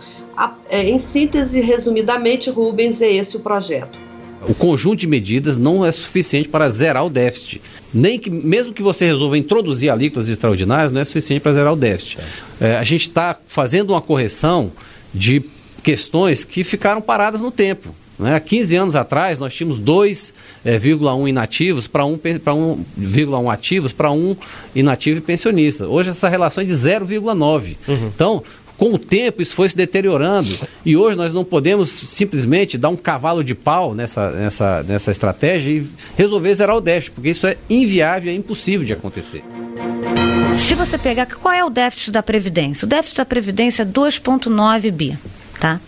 É, 0.69 0.83
em 0.83 0.99
síntese, 0.99 1.61
resumidamente, 1.61 2.49
Rubens, 2.49 3.01
é 3.01 3.09
esse 3.11 3.37
o 3.37 3.39
projeto 3.39 3.97
o 4.47 4.53
conjunto 4.53 4.99
de 4.99 5.07
medidas 5.07 5.57
não 5.57 5.85
é 5.85 5.91
suficiente 5.91 6.47
para 6.47 6.69
zerar 6.69 7.05
o 7.05 7.09
déficit. 7.09 7.61
Nem 7.93 8.19
que, 8.19 8.29
mesmo 8.29 8.73
que 8.73 8.83
você 8.83 9.05
resolva 9.05 9.37
introduzir 9.37 9.89
alíquotas 9.89 10.27
extraordinárias, 10.27 10.91
não 10.91 11.01
é 11.01 11.05
suficiente 11.05 11.41
para 11.41 11.53
zerar 11.53 11.73
o 11.73 11.77
déficit. 11.77 12.19
É, 12.59 12.75
a 12.75 12.83
gente 12.83 13.07
está 13.07 13.37
fazendo 13.47 13.91
uma 13.91 14.01
correção 14.01 14.71
de 15.13 15.41
questões 15.83 16.43
que 16.43 16.63
ficaram 16.63 17.01
paradas 17.01 17.41
no 17.41 17.51
tempo. 17.51 17.95
Né? 18.17 18.35
Há 18.35 18.39
15 18.39 18.75
anos 18.75 18.95
atrás, 18.95 19.39
nós 19.39 19.53
tínhamos 19.53 19.79
2,1 19.79 20.33
é, 20.65 21.29
inativos 21.29 21.87
para 21.87 22.03
1,1 22.03 23.53
ativos 23.53 23.91
para 23.91 24.11
um 24.11 24.35
inativo 24.73 25.19
e 25.19 25.21
pensionista. 25.21 25.87
Hoje 25.87 26.09
essa 26.09 26.29
relação 26.29 26.63
é 26.63 26.67
de 26.67 26.73
0,9. 26.73 27.75
Uhum. 27.87 28.11
Então, 28.13 28.43
com 28.77 28.93
o 28.93 28.99
tempo, 28.99 29.41
isso 29.41 29.55
foi 29.55 29.69
se 29.69 29.77
deteriorando 29.77 30.49
e 30.85 30.97
hoje 30.97 31.17
nós 31.17 31.33
não 31.33 31.45
podemos 31.45 31.89
simplesmente 31.89 32.77
dar 32.77 32.89
um 32.89 32.95
cavalo 32.95 33.43
de 33.43 33.55
pau 33.55 33.95
nessa, 33.95 34.31
nessa, 34.31 34.83
nessa 34.83 35.11
estratégia 35.11 35.71
e 35.71 35.87
resolver 36.17 36.53
zerar 36.53 36.75
o 36.75 36.81
déficit, 36.81 37.13
porque 37.13 37.29
isso 37.29 37.47
é 37.47 37.57
inviável, 37.69 38.31
é 38.31 38.35
impossível 38.35 38.85
de 38.85 38.93
acontecer. 38.93 39.43
Se 40.57 40.73
você 40.73 40.97
pegar, 40.97 41.25
qual 41.25 41.53
é 41.53 41.63
o 41.63 41.69
déficit 41.69 42.11
da 42.11 42.23
Previdência? 42.23 42.85
O 42.85 42.89
déficit 42.89 43.17
da 43.17 43.25
Previdência 43.25 43.83
é 43.83 43.85
2,9 43.85 44.91
bi. 44.91 45.17
Tá? 45.59 45.79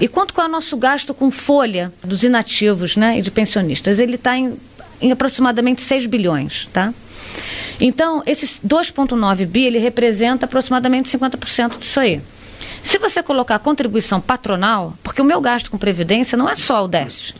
E 0.00 0.06
quanto 0.06 0.38
é 0.38 0.44
o 0.44 0.48
nosso 0.48 0.76
gasto 0.76 1.14
com 1.14 1.30
folha 1.30 1.92
dos 2.02 2.22
inativos 2.24 2.96
né, 2.96 3.18
e 3.18 3.22
de 3.22 3.30
pensionistas? 3.30 3.98
Ele 3.98 4.16
está 4.16 4.36
em, 4.36 4.54
em 5.00 5.12
aproximadamente 5.12 5.80
6 5.80 6.06
bilhões. 6.06 6.68
Tá? 6.72 6.92
Então, 7.80 8.22
esse 8.26 8.46
2,9 8.66 9.46
bi, 9.46 9.64
ele 9.64 9.78
representa 9.78 10.44
aproximadamente 10.44 11.16
50% 11.16 11.78
disso 11.78 12.00
aí. 12.00 12.20
Se 12.84 12.98
você 12.98 13.22
colocar 13.22 13.58
contribuição 13.58 14.20
patronal, 14.20 14.94
porque 15.02 15.20
o 15.20 15.24
meu 15.24 15.40
gasto 15.40 15.70
com 15.70 15.78
previdência 15.78 16.36
não 16.38 16.48
é 16.48 16.54
só 16.54 16.84
o 16.84 16.88
déficit. 16.88 17.34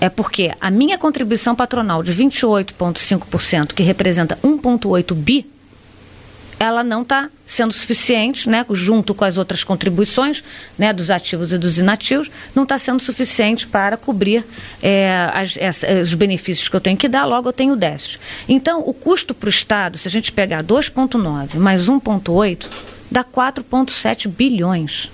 É 0.00 0.08
porque 0.10 0.52
a 0.60 0.70
minha 0.70 0.98
contribuição 0.98 1.54
patronal 1.54 2.02
de 2.02 2.12
28,5%, 2.12 3.72
que 3.72 3.82
representa 3.82 4.36
1,8 4.42 5.14
bi, 5.14 5.46
ela 6.58 6.82
não 6.82 7.02
está 7.02 7.30
sendo 7.46 7.72
suficiente, 7.72 8.48
né, 8.48 8.64
junto 8.70 9.14
com 9.14 9.24
as 9.24 9.36
outras 9.36 9.62
contribuições 9.62 10.42
né, 10.78 10.92
dos 10.92 11.10
ativos 11.10 11.52
e 11.52 11.58
dos 11.58 11.78
inativos, 11.78 12.30
não 12.54 12.62
está 12.62 12.78
sendo 12.78 13.02
suficiente 13.02 13.66
para 13.66 13.96
cobrir 13.96 14.44
é, 14.82 15.30
as, 15.32 15.56
as, 15.58 15.82
os 16.02 16.14
benefícios 16.14 16.68
que 16.68 16.76
eu 16.76 16.80
tenho 16.80 16.96
que 16.96 17.08
dar, 17.08 17.24
logo 17.24 17.48
eu 17.48 17.52
tenho 17.52 17.76
déficit. 17.76 18.20
Então, 18.48 18.80
o 18.80 18.94
custo 18.94 19.34
para 19.34 19.46
o 19.46 19.50
Estado, 19.50 19.98
se 19.98 20.08
a 20.08 20.10
gente 20.10 20.32
pegar 20.32 20.62
2,9 20.62 21.56
mais 21.56 21.86
1,8, 21.86 22.66
dá 23.10 23.24
4,7 23.24 24.28
bilhões. 24.28 25.10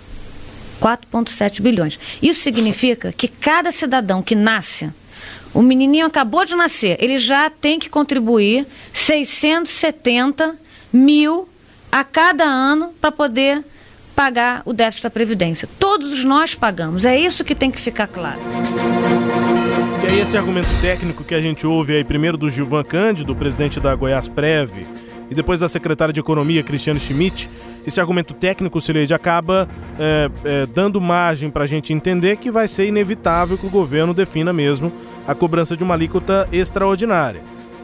4,7 0.80 1.60
bilhões. 1.60 1.98
Isso 2.22 2.40
significa 2.42 3.12
que 3.12 3.28
cada 3.28 3.70
cidadão 3.70 4.22
que 4.22 4.34
nasce, 4.34 4.90
o 5.52 5.62
menininho 5.62 6.06
acabou 6.06 6.44
de 6.44 6.54
nascer, 6.56 6.96
ele 7.00 7.18
já 7.18 7.50
tem 7.50 7.78
que 7.78 7.90
contribuir 7.90 8.66
670 8.92 10.56
mil 10.92 11.48
a 11.92 12.02
cada 12.04 12.44
ano 12.44 12.94
para 13.00 13.12
poder 13.12 13.64
pagar 14.14 14.62
o 14.64 14.72
déficit 14.72 15.04
da 15.04 15.10
Previdência. 15.10 15.68
Todos 15.78 16.24
nós 16.24 16.54
pagamos, 16.54 17.04
é 17.04 17.18
isso 17.18 17.44
que 17.44 17.54
tem 17.54 17.70
que 17.70 17.80
ficar 17.80 18.06
claro. 18.06 18.40
E 20.02 20.06
aí 20.06 20.20
esse 20.20 20.36
argumento 20.36 20.68
técnico 20.80 21.24
que 21.24 21.34
a 21.34 21.40
gente 21.40 21.66
ouve 21.66 21.96
aí 21.96 22.04
primeiro 22.04 22.36
do 22.36 22.50
Gilvan 22.50 22.82
Cândido, 22.82 23.34
presidente 23.34 23.80
da 23.80 23.94
Goiás 23.94 24.28
Prev, 24.28 24.86
e 25.30 25.34
depois 25.34 25.60
da 25.60 25.68
secretária 25.68 26.12
de 26.12 26.20
Economia, 26.20 26.62
Cristiano 26.62 26.98
Schmidt, 26.98 27.48
esse 27.86 28.00
argumento 28.00 28.34
técnico, 28.34 28.80
Cileide, 28.80 29.14
acaba 29.14 29.68
é, 29.98 30.30
é, 30.44 30.66
dando 30.66 31.00
margem 31.00 31.50
para 31.50 31.64
a 31.64 31.66
gente 31.66 31.92
entender 31.92 32.36
que 32.36 32.50
vai 32.50 32.68
ser 32.68 32.86
inevitável 32.86 33.56
que 33.56 33.66
o 33.66 33.70
governo 33.70 34.12
defina 34.12 34.52
mesmo 34.52 34.92
a 35.26 35.34
cobrança 35.34 35.76
de 35.76 35.84
uma 35.84 35.94
alíquota 35.94 36.48
extraordinária. 36.52 37.42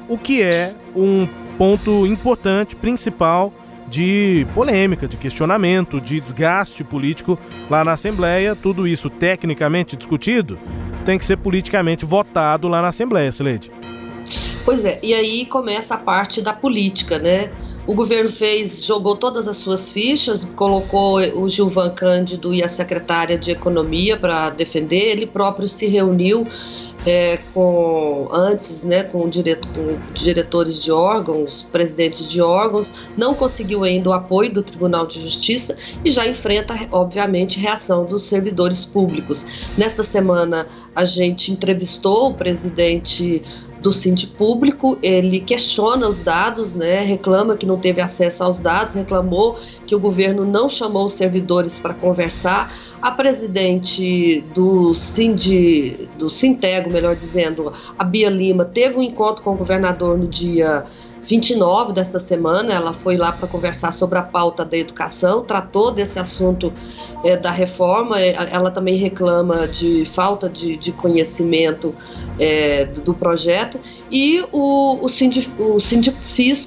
O 0.08 0.18
que 0.18 0.42
é 0.42 0.74
um 0.94 1.26
ponto 1.56 2.06
importante, 2.06 2.76
principal, 2.76 3.52
de 3.88 4.46
polêmica, 4.54 5.06
de 5.06 5.16
questionamento, 5.16 6.00
de 6.00 6.20
desgaste 6.20 6.82
político 6.82 7.38
lá 7.70 7.84
na 7.84 7.92
Assembleia. 7.92 8.56
Tudo 8.56 8.86
isso 8.86 9.08
tecnicamente 9.08 9.96
discutido 9.96 10.58
tem 11.04 11.18
que 11.18 11.24
ser 11.24 11.36
politicamente 11.36 12.04
votado 12.04 12.66
lá 12.66 12.82
na 12.82 12.88
Assembleia, 12.88 13.30
Sileide. 13.30 13.70
Pois 14.64 14.84
é, 14.84 14.98
e 15.02 15.14
aí 15.14 15.46
começa 15.46 15.94
a 15.94 15.98
parte 15.98 16.42
da 16.42 16.52
política, 16.52 17.18
né? 17.18 17.48
O 17.86 17.94
governo 17.94 18.32
fez, 18.32 18.84
jogou 18.84 19.14
todas 19.14 19.46
as 19.46 19.58
suas 19.58 19.90
fichas, 19.90 20.44
colocou 20.56 21.18
o 21.18 21.48
Gilvan 21.48 21.90
Cândido 21.90 22.52
e 22.52 22.62
a 22.62 22.68
secretária 22.68 23.38
de 23.38 23.52
Economia 23.52 24.16
para 24.16 24.50
defender, 24.50 25.10
ele 25.10 25.26
próprio 25.26 25.68
se 25.68 25.86
reuniu 25.86 26.44
é, 27.04 27.38
com 27.52 28.28
antes, 28.32 28.82
né, 28.84 29.04
com, 29.04 29.20
com 29.20 30.12
diretores 30.14 30.82
de 30.82 30.90
órgãos, 30.90 31.66
presidentes 31.70 32.26
de 32.26 32.40
órgãos, 32.40 32.92
não 33.16 33.34
conseguiu 33.34 33.84
ainda 33.84 34.10
o 34.10 34.12
apoio 34.12 34.52
do 34.52 34.62
Tribunal 34.62 35.06
de 35.06 35.20
Justiça 35.20 35.76
e 36.04 36.10
já 36.10 36.26
enfrenta, 36.26 36.74
obviamente, 36.90 37.58
reação 37.58 38.04
dos 38.04 38.24
servidores 38.24 38.84
públicos. 38.84 39.44
Nesta 39.76 40.02
semana, 40.02 40.66
a 40.94 41.04
gente 41.04 41.52
entrevistou 41.52 42.30
o 42.30 42.34
presidente 42.34 43.42
do 43.86 43.92
Cinti 43.92 44.26
Público, 44.26 44.98
ele 45.00 45.38
questiona 45.38 46.08
os 46.08 46.18
dados, 46.18 46.74
né, 46.74 47.02
reclama 47.02 47.56
que 47.56 47.64
não 47.64 47.78
teve 47.78 48.00
acesso 48.00 48.42
aos 48.42 48.58
dados, 48.58 48.94
reclamou 48.94 49.60
que 49.86 49.94
o 49.94 50.00
governo 50.00 50.44
não 50.44 50.68
chamou 50.68 51.06
os 51.06 51.12
servidores 51.12 51.78
para 51.78 51.94
conversar. 51.94 52.74
A 53.00 53.12
presidente 53.12 54.42
do 54.52 54.92
Cindy, 54.92 56.08
do 56.18 56.28
Sintego, 56.28 56.90
melhor 56.90 57.14
dizendo, 57.14 57.72
a 57.96 58.02
Bia 58.02 58.28
Lima, 58.28 58.64
teve 58.64 58.96
um 58.96 59.02
encontro 59.02 59.44
com 59.44 59.52
o 59.52 59.56
governador 59.56 60.18
no 60.18 60.26
dia 60.26 60.84
29 61.26 61.92
desta 61.92 62.18
semana, 62.20 62.72
ela 62.72 62.92
foi 62.92 63.16
lá 63.16 63.32
para 63.32 63.48
conversar 63.48 63.92
sobre 63.92 64.18
a 64.18 64.22
pauta 64.22 64.64
da 64.64 64.76
educação, 64.76 65.42
tratou 65.42 65.90
desse 65.90 66.20
assunto 66.20 66.72
é, 67.24 67.36
da 67.36 67.50
reforma. 67.50 68.20
É, 68.20 68.36
ela 68.52 68.70
também 68.70 68.96
reclama 68.96 69.66
de 69.66 70.04
falta 70.06 70.48
de, 70.48 70.76
de 70.76 70.92
conhecimento 70.92 71.92
é, 72.38 72.84
do 72.84 73.12
projeto. 73.12 73.80
E 74.10 74.44
o, 74.52 74.98
o, 75.02 75.08
Sindi, 75.08 75.52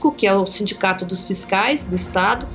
o 0.03 0.11
que 0.11 0.27
é 0.27 0.33
o 0.33 0.45
Sindicato 0.45 1.05
dos 1.05 1.25
Fiscais 1.25 1.87
do 1.87 1.95
Estado, 1.95 2.45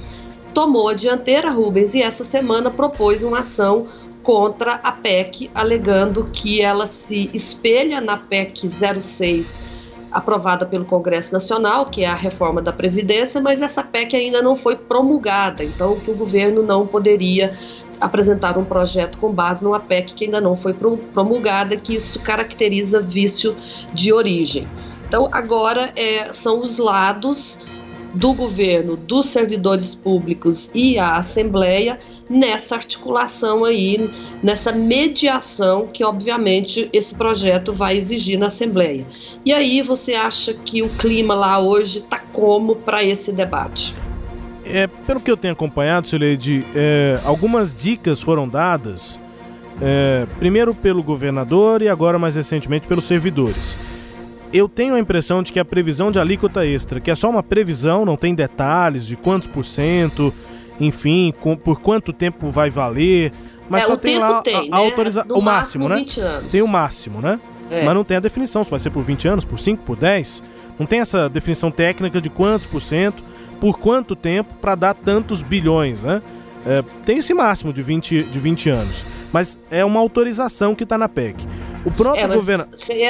tomou 0.52 0.88
a 0.88 0.94
dianteira, 0.94 1.50
Rubens, 1.50 1.94
e 1.94 2.02
essa 2.02 2.22
semana 2.22 2.70
propôs 2.70 3.22
uma 3.22 3.40
ação 3.40 3.86
contra 4.22 4.74
a 4.74 4.92
PEC, 4.92 5.50
alegando 5.54 6.30
que 6.32 6.60
ela 6.60 6.86
se 6.86 7.30
espelha 7.34 8.00
na 8.00 8.16
PEC 8.16 8.68
06 8.70 9.83
aprovada 10.14 10.64
pelo 10.64 10.84
Congresso 10.84 11.32
Nacional, 11.32 11.86
que 11.86 12.04
é 12.04 12.06
a 12.06 12.14
reforma 12.14 12.62
da 12.62 12.72
Previdência, 12.72 13.40
mas 13.40 13.60
essa 13.60 13.82
PEC 13.82 14.14
ainda 14.14 14.40
não 14.40 14.54
foi 14.54 14.76
promulgada, 14.76 15.64
então 15.64 15.98
o 16.06 16.14
governo 16.14 16.62
não 16.62 16.86
poderia 16.86 17.58
apresentar 18.00 18.56
um 18.56 18.64
projeto 18.64 19.18
com 19.18 19.32
base 19.32 19.64
numa 19.64 19.80
PEC 19.80 20.14
que 20.14 20.24
ainda 20.26 20.40
não 20.40 20.56
foi 20.56 20.72
promulgada, 20.72 21.76
que 21.76 21.96
isso 21.96 22.20
caracteriza 22.20 23.00
vício 23.00 23.56
de 23.92 24.12
origem. 24.12 24.68
Então, 25.06 25.28
agora 25.32 25.92
é, 25.96 26.32
são 26.32 26.60
os 26.60 26.78
lados 26.78 27.60
do 28.14 28.32
governo, 28.32 28.96
dos 28.96 29.26
servidores 29.26 29.94
públicos 29.94 30.70
e 30.74 30.98
a 30.98 31.16
Assembleia 31.16 31.98
nessa 32.30 32.76
articulação 32.76 33.64
aí, 33.64 34.10
nessa 34.42 34.72
mediação 34.72 35.88
que, 35.92 36.04
obviamente, 36.04 36.88
esse 36.92 37.14
projeto 37.14 37.72
vai 37.72 37.96
exigir 37.96 38.38
na 38.38 38.46
Assembleia. 38.46 39.04
E 39.44 39.52
aí 39.52 39.82
você 39.82 40.14
acha 40.14 40.54
que 40.54 40.82
o 40.82 40.88
clima 40.90 41.34
lá 41.34 41.58
hoje 41.58 41.98
está 41.98 42.18
como 42.18 42.76
para 42.76 43.02
esse 43.02 43.32
debate? 43.32 43.92
É, 44.64 44.86
pelo 44.86 45.20
que 45.20 45.30
eu 45.30 45.36
tenho 45.36 45.52
acompanhado, 45.52 46.06
Sileide, 46.08 46.66
é, 46.74 47.20
algumas 47.24 47.74
dicas 47.74 48.22
foram 48.22 48.48
dadas, 48.48 49.20
é, 49.80 50.26
primeiro 50.38 50.74
pelo 50.74 51.02
governador 51.02 51.82
e 51.82 51.88
agora 51.88 52.18
mais 52.18 52.36
recentemente 52.36 52.86
pelos 52.86 53.04
servidores. 53.04 53.76
Eu 54.54 54.68
tenho 54.68 54.94
a 54.94 55.00
impressão 55.00 55.42
de 55.42 55.50
que 55.50 55.58
a 55.58 55.64
previsão 55.64 56.12
de 56.12 56.18
alíquota 56.20 56.64
extra, 56.64 57.00
que 57.00 57.10
é 57.10 57.14
só 57.16 57.28
uma 57.28 57.42
previsão, 57.42 58.04
não 58.04 58.16
tem 58.16 58.36
detalhes 58.36 59.04
de 59.04 59.16
quantos 59.16 59.48
por 59.48 59.64
cento, 59.64 60.32
enfim, 60.78 61.32
com, 61.40 61.56
por 61.56 61.80
quanto 61.80 62.12
tempo 62.12 62.48
vai 62.48 62.70
valer, 62.70 63.32
mas 63.68 63.82
é, 63.82 63.86
só 63.88 63.96
tem 63.96 64.16
lá 64.16 64.42
tem, 64.42 64.54
a, 64.54 64.58
a 64.60 64.62
né? 64.62 64.68
autorização, 64.70 65.36
o 65.36 65.42
máximo, 65.42 65.88
máximo 65.88 66.24
né? 66.24 66.42
Tem 66.52 66.62
o 66.62 66.68
máximo, 66.68 67.20
né? 67.20 67.40
É. 67.68 67.84
Mas 67.84 67.94
não 67.94 68.04
tem 68.04 68.16
a 68.16 68.20
definição 68.20 68.62
se 68.62 68.70
vai 68.70 68.78
ser 68.78 68.90
por 68.90 69.02
20 69.02 69.26
anos, 69.26 69.44
por 69.44 69.58
5, 69.58 69.82
por 69.82 69.96
10. 69.96 70.40
Não 70.78 70.86
tem 70.86 71.00
essa 71.00 71.28
definição 71.28 71.68
técnica 71.72 72.20
de 72.20 72.30
quantos 72.30 72.66
por 72.66 72.80
cento, 72.80 73.24
por 73.60 73.76
quanto 73.78 74.14
tempo 74.14 74.54
para 74.60 74.76
dar 74.76 74.94
tantos 74.94 75.42
bilhões, 75.42 76.04
né? 76.04 76.22
É, 76.64 76.82
tem 77.04 77.18
esse 77.18 77.34
máximo 77.34 77.72
de 77.72 77.82
20, 77.82 78.22
de 78.22 78.38
20 78.38 78.70
anos, 78.70 79.04
mas 79.32 79.58
é 79.68 79.84
uma 79.84 79.98
autorização 79.98 80.76
que 80.76 80.84
está 80.84 80.96
na 80.96 81.08
PEC. 81.08 81.44
O 81.84 81.90
próprio 81.90 82.24
é, 82.24 82.34
governo. 82.34 82.66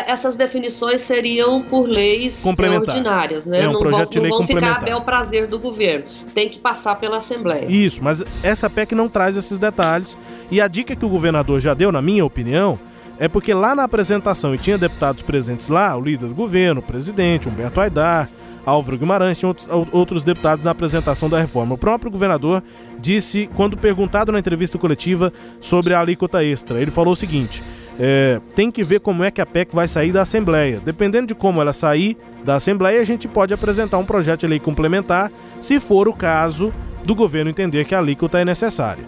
Essas 0.06 0.34
definições 0.34 1.00
seriam 1.00 1.62
por 1.62 1.88
leis 1.88 2.44
ordinárias, 2.44 3.46
né? 3.46 3.62
É 3.62 3.68
um 3.68 3.74
não 3.74 3.78
projeto 3.78 4.04
vão, 4.04 4.10
de 4.10 4.20
lei 4.20 4.30
não 4.30 4.38
vão 4.38 4.46
ficar 4.46 4.72
a 4.72 4.80
bel 4.80 5.00
prazer 5.02 5.46
do 5.46 5.58
governo. 5.58 6.06
Tem 6.34 6.48
que 6.48 6.58
passar 6.58 6.96
pela 6.96 7.18
Assembleia. 7.18 7.66
Isso, 7.68 8.02
mas 8.02 8.22
essa 8.42 8.68
PEC 8.68 8.94
não 8.94 9.08
traz 9.08 9.36
esses 9.36 9.58
detalhes. 9.58 10.18
E 10.50 10.60
a 10.60 10.66
dica 10.66 10.96
que 10.96 11.04
o 11.04 11.08
governador 11.08 11.60
já 11.60 11.72
deu, 11.72 11.92
na 11.92 12.02
minha 12.02 12.24
opinião, 12.24 12.78
é 13.18 13.28
porque 13.28 13.54
lá 13.54 13.74
na 13.74 13.84
apresentação, 13.84 14.54
e 14.54 14.58
tinha 14.58 14.76
deputados 14.76 15.22
presentes 15.22 15.68
lá, 15.68 15.96
o 15.96 16.00
líder 16.00 16.26
do 16.26 16.34
governo, 16.34 16.80
o 16.80 16.84
presidente, 16.84 17.48
Humberto 17.48 17.80
Aidar, 17.80 18.28
Álvaro 18.66 18.98
Guimarães, 18.98 19.38
tinha 19.38 19.48
outros, 19.48 19.68
outros 19.92 20.24
deputados 20.24 20.64
na 20.64 20.70
apresentação 20.70 21.28
da 21.28 21.38
reforma. 21.38 21.74
O 21.74 21.78
próprio 21.78 22.10
governador 22.10 22.62
disse, 22.98 23.48
quando 23.54 23.76
perguntado 23.76 24.32
na 24.32 24.38
entrevista 24.38 24.78
coletiva 24.78 25.32
sobre 25.60 25.94
a 25.94 26.00
alíquota 26.00 26.42
extra, 26.42 26.80
ele 26.80 26.90
falou 26.90 27.12
o 27.12 27.16
seguinte: 27.16 27.62
é, 27.98 28.40
tem 28.54 28.70
que 28.70 28.82
ver 28.82 29.00
como 29.00 29.22
é 29.22 29.30
que 29.30 29.40
a 29.40 29.46
PEC 29.46 29.74
vai 29.74 29.86
sair 29.86 30.12
da 30.12 30.22
Assembleia. 30.22 30.80
Dependendo 30.84 31.28
de 31.28 31.34
como 31.34 31.60
ela 31.60 31.72
sair 31.72 32.16
da 32.44 32.56
Assembleia, 32.56 33.00
a 33.00 33.04
gente 33.04 33.28
pode 33.28 33.54
apresentar 33.54 33.98
um 33.98 34.04
projeto 34.04 34.40
de 34.40 34.46
lei 34.46 34.58
complementar, 34.58 35.30
se 35.60 35.78
for 35.80 36.08
o 36.08 36.12
caso 36.12 36.72
do 37.04 37.14
governo 37.14 37.50
entender 37.50 37.84
que 37.84 37.94
a 37.94 37.98
alíquota 37.98 38.38
é 38.40 38.44
necessária. 38.44 39.04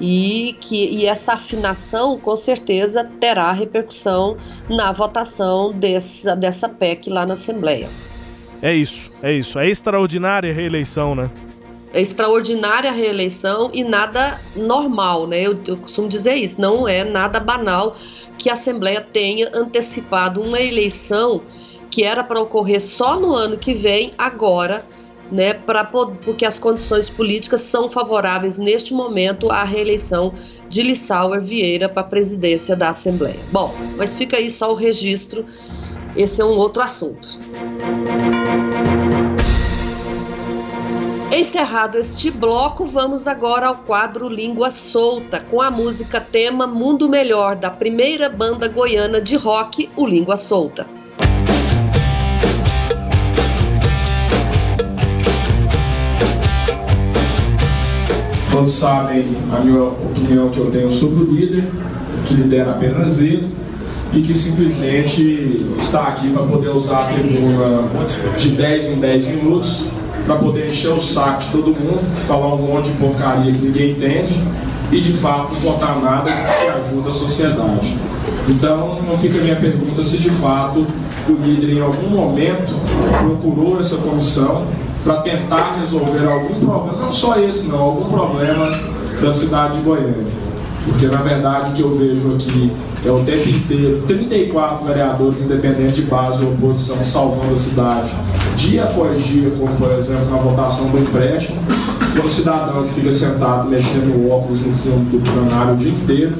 e 0.00 0.56
que 0.60 0.86
e 0.86 1.04
essa 1.04 1.34
afinação 1.34 2.18
com 2.18 2.34
certeza 2.34 3.04
terá 3.20 3.52
repercussão 3.52 4.36
na 4.68 4.90
votação 4.92 5.70
dessa, 5.70 6.34
dessa 6.34 6.68
PEC 6.68 7.10
lá 7.10 7.26
na 7.26 7.34
Assembleia. 7.34 7.88
É 8.62 8.74
isso, 8.74 9.10
é 9.22 9.32
isso. 9.32 9.58
É 9.58 9.68
extraordinária 9.68 10.50
a 10.50 10.54
reeleição, 10.54 11.14
né? 11.14 11.30
É 11.92 12.00
extraordinária 12.00 12.90
a 12.90 12.92
reeleição 12.92 13.70
e 13.72 13.82
nada 13.82 14.40
normal, 14.54 15.26
né? 15.26 15.42
Eu, 15.46 15.58
eu 15.66 15.76
costumo 15.76 16.08
dizer 16.08 16.34
isso, 16.34 16.60
não 16.60 16.86
é 16.86 17.04
nada 17.04 17.40
banal 17.40 17.96
que 18.38 18.48
a 18.48 18.52
Assembleia 18.52 19.00
tenha 19.00 19.50
antecipado 19.52 20.40
uma 20.40 20.60
eleição 20.60 21.42
que 21.90 22.04
era 22.04 22.22
para 22.22 22.40
ocorrer 22.40 22.80
só 22.80 23.18
no 23.18 23.34
ano 23.34 23.56
que 23.56 23.74
vem, 23.74 24.12
agora 24.16 24.84
né, 25.30 25.54
pra, 25.54 25.84
porque 25.84 26.44
as 26.44 26.58
condições 26.58 27.08
políticas 27.08 27.60
são 27.60 27.90
favoráveis 27.90 28.58
neste 28.58 28.92
momento 28.92 29.50
à 29.50 29.62
reeleição 29.62 30.34
de 30.68 30.82
Lissauer 30.82 31.40
Vieira 31.40 31.88
para 31.88 32.02
a 32.02 32.04
presidência 32.04 32.74
da 32.74 32.90
Assembleia. 32.90 33.38
Bom, 33.52 33.72
mas 33.96 34.16
fica 34.16 34.36
aí 34.36 34.50
só 34.50 34.72
o 34.72 34.74
registro, 34.74 35.44
esse 36.16 36.40
é 36.40 36.44
um 36.44 36.56
outro 36.56 36.82
assunto. 36.82 37.38
Encerrado 41.32 41.96
este 41.96 42.30
bloco, 42.30 42.84
vamos 42.84 43.26
agora 43.26 43.68
ao 43.68 43.76
quadro 43.76 44.28
Língua 44.28 44.70
Solta, 44.70 45.40
com 45.40 45.62
a 45.62 45.70
música 45.70 46.20
tema 46.20 46.66
Mundo 46.66 47.08
Melhor, 47.08 47.54
da 47.54 47.70
primeira 47.70 48.28
banda 48.28 48.66
goiana 48.68 49.20
de 49.20 49.36
rock, 49.36 49.88
o 49.96 50.06
Língua 50.06 50.36
Solta. 50.36 50.99
Todos 58.60 58.74
sabem 58.74 59.24
a 59.56 59.60
minha 59.60 59.84
opinião 59.84 60.50
que 60.50 60.58
eu 60.58 60.70
tenho 60.70 60.92
sobre 60.92 61.24
o 61.24 61.34
líder, 61.34 61.64
que 62.26 62.34
lidera 62.34 62.72
apenas 62.72 63.18
ele 63.18 63.48
e 64.12 64.20
que 64.20 64.34
simplesmente 64.34 65.66
está 65.78 66.08
aqui 66.08 66.28
para 66.28 66.42
poder 66.42 66.68
usar 66.68 67.08
a 67.08 67.12
tribuna 67.14 67.84
de 68.38 68.50
10 68.50 68.84
em 68.84 68.94
10 68.96 69.26
minutos 69.28 69.86
para 70.26 70.36
poder 70.36 70.70
encher 70.70 70.92
o 70.92 71.00
saco 71.00 71.44
de 71.44 71.48
todo 71.48 71.68
mundo, 71.68 72.02
falar 72.28 72.54
um 72.54 72.58
monte 72.58 72.90
de 72.90 72.98
porcaria 72.98 73.50
que 73.50 73.64
ninguém 73.64 73.92
entende 73.92 74.38
e 74.92 75.00
de 75.00 75.14
fato 75.14 75.54
não 75.54 75.60
botar 75.62 75.98
nada 75.98 76.30
que 76.30 76.66
ajuda 76.66 77.08
a 77.08 77.14
sociedade. 77.14 77.96
Então, 78.46 79.00
não 79.08 79.16
fica 79.16 79.38
a 79.38 79.40
minha 79.40 79.56
pergunta 79.56 80.04
se 80.04 80.18
de 80.18 80.28
fato 80.32 80.84
o 81.26 81.32
líder 81.32 81.78
em 81.78 81.80
algum 81.80 82.10
momento 82.10 82.74
procurou 83.24 83.80
essa 83.80 83.96
comissão 83.96 84.66
para 85.04 85.22
tentar 85.22 85.78
resolver 85.80 86.26
algum 86.26 86.54
problema, 86.60 86.98
não 87.00 87.12
só 87.12 87.38
esse 87.38 87.68
não, 87.68 87.78
algum 87.80 88.04
problema 88.04 88.70
da 89.20 89.32
cidade 89.32 89.78
de 89.78 89.82
Goiânia. 89.82 90.40
Porque 90.84 91.06
na 91.06 91.22
verdade 91.22 91.70
o 91.70 91.74
que 91.74 91.82
eu 91.82 91.96
vejo 91.96 92.34
aqui 92.34 92.72
é 93.04 93.10
o 93.10 93.22
tempo 93.24 93.48
inteiro 93.48 94.02
34 94.06 94.86
vereadores 94.86 95.40
independentes 95.40 95.96
de 95.96 96.02
base 96.02 96.42
ou 96.44 96.52
oposição 96.52 97.02
salvando 97.02 97.52
a 97.52 97.56
cidade 97.56 98.10
dia 98.56 98.84
após 98.84 99.24
dia, 99.24 99.50
como 99.58 99.74
por 99.76 99.90
exemplo 99.92 100.30
na 100.30 100.36
votação 100.36 100.86
do 100.86 100.98
empréstimo, 100.98 101.56
o 102.22 102.28
cidadão 102.28 102.84
que 102.84 102.94
fica 102.94 103.12
sentado 103.12 103.68
mexendo 103.68 104.30
óculos 104.30 104.60
no 104.60 104.72
fundo 104.72 105.10
do 105.10 105.20
plenário 105.22 105.74
o 105.74 105.76
dia 105.78 105.92
inteiro, 105.92 106.36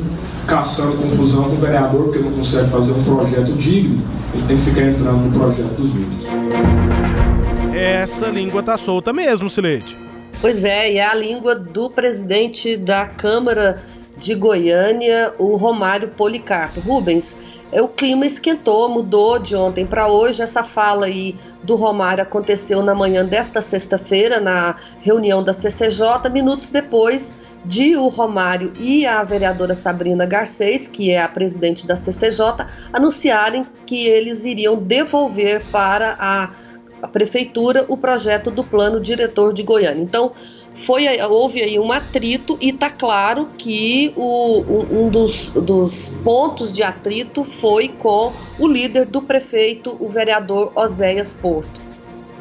caçando 0.47 0.93
confusão 0.99 1.45
com 1.45 1.57
o 1.57 1.61
vereador 1.61 2.05
porque 2.05 2.19
não 2.19 2.31
consegue 2.33 2.69
fazer 2.69 2.93
um 2.93 3.03
projeto 3.05 3.53
digno, 3.57 3.99
ele 4.35 4.45
tem 4.47 4.57
que 4.59 4.65
ficar 4.65 4.83
entrando 4.83 5.25
no 5.25 5.39
projeto 5.39 5.81
dos 5.81 5.93
vídeos 5.93 7.40
essa 7.75 8.29
língua 8.29 8.63
tá 8.63 8.77
solta 8.77 9.13
mesmo, 9.13 9.49
Silete. 9.49 9.97
Pois 10.41 10.65
é, 10.65 10.93
e 10.93 10.97
é 10.99 11.07
a 11.07 11.15
língua 11.15 11.55
do 11.55 11.91
presidente 11.91 12.77
da 12.77 13.07
Câmara 13.07 13.83
de 14.17 14.35
Goiânia, 14.35 15.33
o 15.39 15.57
Romário 15.57 16.09
Policarpo. 16.09 16.81
Rubens, 16.81 17.37
o 17.73 17.89
clima 17.89 18.27
esquentou, 18.27 18.89
mudou 18.89 19.39
de 19.39 19.55
ontem 19.55 19.87
para 19.87 20.09
hoje. 20.09 20.43
Essa 20.43 20.65
fala 20.65 21.07
aí 21.07 21.37
do 21.63 21.77
Romário 21.77 22.23
aconteceu 22.23 22.83
na 22.83 22.95
manhã 22.95 23.25
desta 23.25 23.63
sexta-feira, 23.63 24.41
na 24.41 24.77
reunião 25.01 25.43
da 25.43 25.55
CCJ, 25.55 26.29
minutos 26.33 26.71
depois 26.71 27.33
de 27.65 27.95
o 27.97 28.09
Romário 28.09 28.73
e 28.79 29.07
a 29.07 29.23
vereadora 29.23 29.75
Sabrina 29.75 30.25
Garcês, 30.25 30.89
que 30.89 31.11
é 31.11 31.23
a 31.23 31.29
presidente 31.29 31.87
da 31.87 31.95
CCJ, 31.95 32.67
anunciarem 32.93 33.65
que 33.87 34.07
eles 34.07 34.45
iriam 34.45 34.77
devolver 34.77 35.63
para 35.71 36.17
a 36.19 36.51
a 37.03 37.09
prefeitura 37.09 37.85
o 37.89 37.97
projeto 37.97 38.51
do 38.51 38.65
plano 38.65 39.01
diretor 39.01 39.53
de 39.53 39.63
Goiânia. 39.63 40.03
Então, 40.03 40.33
foi, 40.75 41.07
houve 41.23 41.63
aí 41.63 41.79
um 41.79 41.93
atrito 41.93 42.57
e 42.61 42.71
está 42.71 42.89
claro 42.91 43.49
que 43.59 44.13
o, 44.17 44.63
um 44.91 45.11
dos, 45.11 45.51
dos, 45.51 46.09
pontos 46.25 46.75
de 46.75 46.83
atrito 46.83 47.45
foi 47.45 47.89
com 47.89 48.33
o 48.59 48.67
líder 48.67 49.07
do 49.07 49.21
prefeito, 49.21 49.97
o 50.01 50.09
vereador 50.09 50.73
Oséias 50.75 51.35
Porto. 51.35 51.91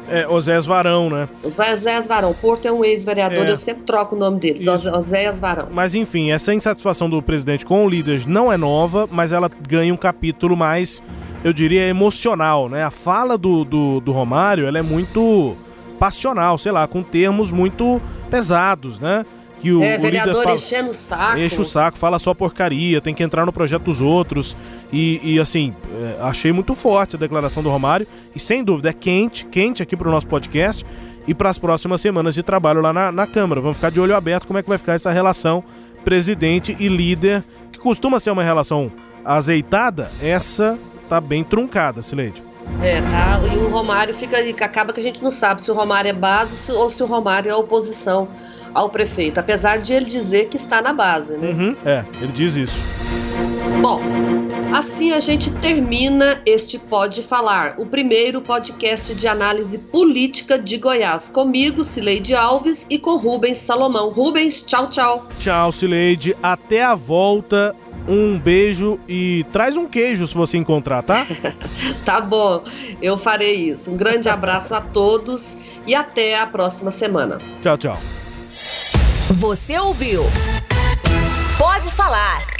É, 0.08 0.26
Oséias 0.26 0.66
Varão, 0.66 1.08
né? 1.08 1.28
Oséias 1.44 2.06
Varão. 2.06 2.34
Porto 2.34 2.66
é 2.66 2.72
um 2.72 2.84
ex-vereador, 2.84 3.46
é. 3.46 3.50
eu 3.50 3.56
sempre 3.56 3.84
troco 3.84 4.16
o 4.16 4.18
nome 4.18 4.40
deles, 4.40 4.66
Isso. 4.66 4.90
Oséias 4.90 5.38
Varão. 5.38 5.68
Mas 5.70 5.94
enfim, 5.94 6.32
essa 6.32 6.52
insatisfação 6.52 7.08
do 7.08 7.22
presidente 7.22 7.64
com 7.64 7.84
o 7.84 7.88
líder 7.88 8.26
não 8.26 8.52
é 8.52 8.56
nova, 8.56 9.08
mas 9.10 9.32
ela 9.32 9.48
ganha 9.68 9.92
um 9.92 9.96
capítulo 9.96 10.56
mais 10.56 11.00
eu 11.42 11.52
diria, 11.52 11.82
emocional, 11.82 12.68
né? 12.68 12.84
A 12.84 12.90
fala 12.90 13.36
do, 13.36 13.64
do, 13.64 14.00
do 14.00 14.12
Romário, 14.12 14.66
ela 14.66 14.78
é 14.78 14.82
muito 14.82 15.56
passional, 15.98 16.56
sei 16.58 16.72
lá, 16.72 16.86
com 16.86 17.02
termos 17.02 17.52
muito 17.52 18.00
pesados, 18.30 18.98
né? 19.00 19.24
que 19.60 19.70
o, 19.72 19.84
é, 19.84 19.98
o 19.98 20.04
líder 20.06 20.34
fala, 20.34 20.54
enchendo 20.54 20.90
o 20.90 20.94
saco. 20.94 21.38
Enche 21.38 21.60
o 21.60 21.64
saco, 21.64 21.98
fala 21.98 22.18
só 22.18 22.32
porcaria, 22.32 23.00
tem 23.00 23.14
que 23.14 23.22
entrar 23.22 23.44
no 23.44 23.52
projeto 23.52 23.82
dos 23.82 24.00
outros. 24.00 24.56
E, 24.90 25.20
e 25.22 25.38
assim, 25.38 25.74
é, 26.00 26.22
achei 26.22 26.50
muito 26.50 26.74
forte 26.74 27.16
a 27.16 27.18
declaração 27.18 27.62
do 27.62 27.68
Romário. 27.68 28.06
E 28.34 28.40
sem 28.40 28.64
dúvida, 28.64 28.88
é 28.88 28.92
quente, 28.92 29.44
quente 29.44 29.82
aqui 29.82 29.96
pro 29.96 30.10
nosso 30.10 30.26
podcast 30.26 30.84
e 31.28 31.34
para 31.34 31.50
as 31.50 31.58
próximas 31.58 32.00
semanas 32.00 32.34
de 32.34 32.42
trabalho 32.42 32.80
lá 32.80 32.92
na, 32.92 33.12
na 33.12 33.26
Câmara. 33.26 33.60
Vamos 33.60 33.76
ficar 33.76 33.90
de 33.90 34.00
olho 34.00 34.16
aberto 34.16 34.46
como 34.46 34.58
é 34.58 34.62
que 34.62 34.68
vai 34.68 34.78
ficar 34.78 34.94
essa 34.94 35.10
relação 35.10 35.62
presidente 36.02 36.74
e 36.80 36.88
líder, 36.88 37.44
que 37.70 37.78
costuma 37.78 38.18
ser 38.18 38.30
uma 38.30 38.42
relação 38.42 38.90
azeitada. 39.22 40.10
Essa 40.22 40.78
tá 41.10 41.20
bem 41.20 41.42
truncada, 41.42 42.02
Sileide. 42.02 42.40
É, 42.80 43.02
tá. 43.02 43.40
E 43.52 43.56
o 43.58 43.68
Romário 43.68 44.14
fica 44.14 44.36
ali, 44.36 44.54
acaba 44.60 44.92
que 44.92 45.00
a 45.00 45.02
gente 45.02 45.20
não 45.20 45.30
sabe 45.30 45.60
se 45.60 45.68
o 45.68 45.74
Romário 45.74 46.08
é 46.08 46.12
base 46.12 46.70
ou 46.70 46.88
se 46.88 47.02
o 47.02 47.06
Romário 47.06 47.50
é 47.50 47.54
oposição 47.54 48.28
ao 48.72 48.88
prefeito, 48.88 49.40
apesar 49.40 49.80
de 49.80 49.92
ele 49.92 50.04
dizer 50.04 50.48
que 50.48 50.56
está 50.56 50.80
na 50.80 50.92
base, 50.92 51.36
né? 51.36 51.48
Uhum, 51.48 51.76
é, 51.84 52.04
ele 52.22 52.30
diz 52.30 52.54
isso. 52.54 52.78
Bom, 53.80 53.98
assim 54.76 55.12
a 55.12 55.20
gente 55.20 55.50
termina 55.50 56.40
este 56.44 56.78
Pode 56.78 57.22
Falar, 57.22 57.74
o 57.78 57.86
primeiro 57.86 58.40
podcast 58.40 59.14
de 59.14 59.26
análise 59.26 59.78
política 59.78 60.58
de 60.58 60.76
Goiás. 60.76 61.28
Comigo, 61.28 61.82
Cileide 61.82 62.34
Alves, 62.34 62.86
e 62.90 62.98
com 62.98 63.16
Rubens 63.16 63.58
Salomão. 63.58 64.10
Rubens, 64.10 64.62
tchau, 64.62 64.88
tchau. 64.88 65.26
Tchau, 65.38 65.72
Cileide. 65.72 66.36
Até 66.42 66.82
a 66.82 66.94
volta 66.94 67.74
um 68.08 68.38
beijo 68.38 68.98
e 69.08 69.44
traz 69.52 69.76
um 69.76 69.86
queijo 69.86 70.26
se 70.26 70.34
você 70.34 70.56
encontrar, 70.56 71.02
tá? 71.02 71.26
tá 72.04 72.20
bom, 72.20 72.64
eu 73.00 73.16
farei 73.16 73.70
isso. 73.70 73.90
Um 73.90 73.96
grande 73.96 74.28
abraço 74.28 74.74
a 74.74 74.80
todos 74.80 75.56
e 75.86 75.94
até 75.94 76.38
a 76.38 76.46
próxima 76.46 76.90
semana. 76.90 77.38
Tchau, 77.60 77.76
tchau. 77.78 77.98
Você 79.34 79.78
ouviu? 79.78 80.22
Pode 81.56 81.90
falar. 81.92 82.59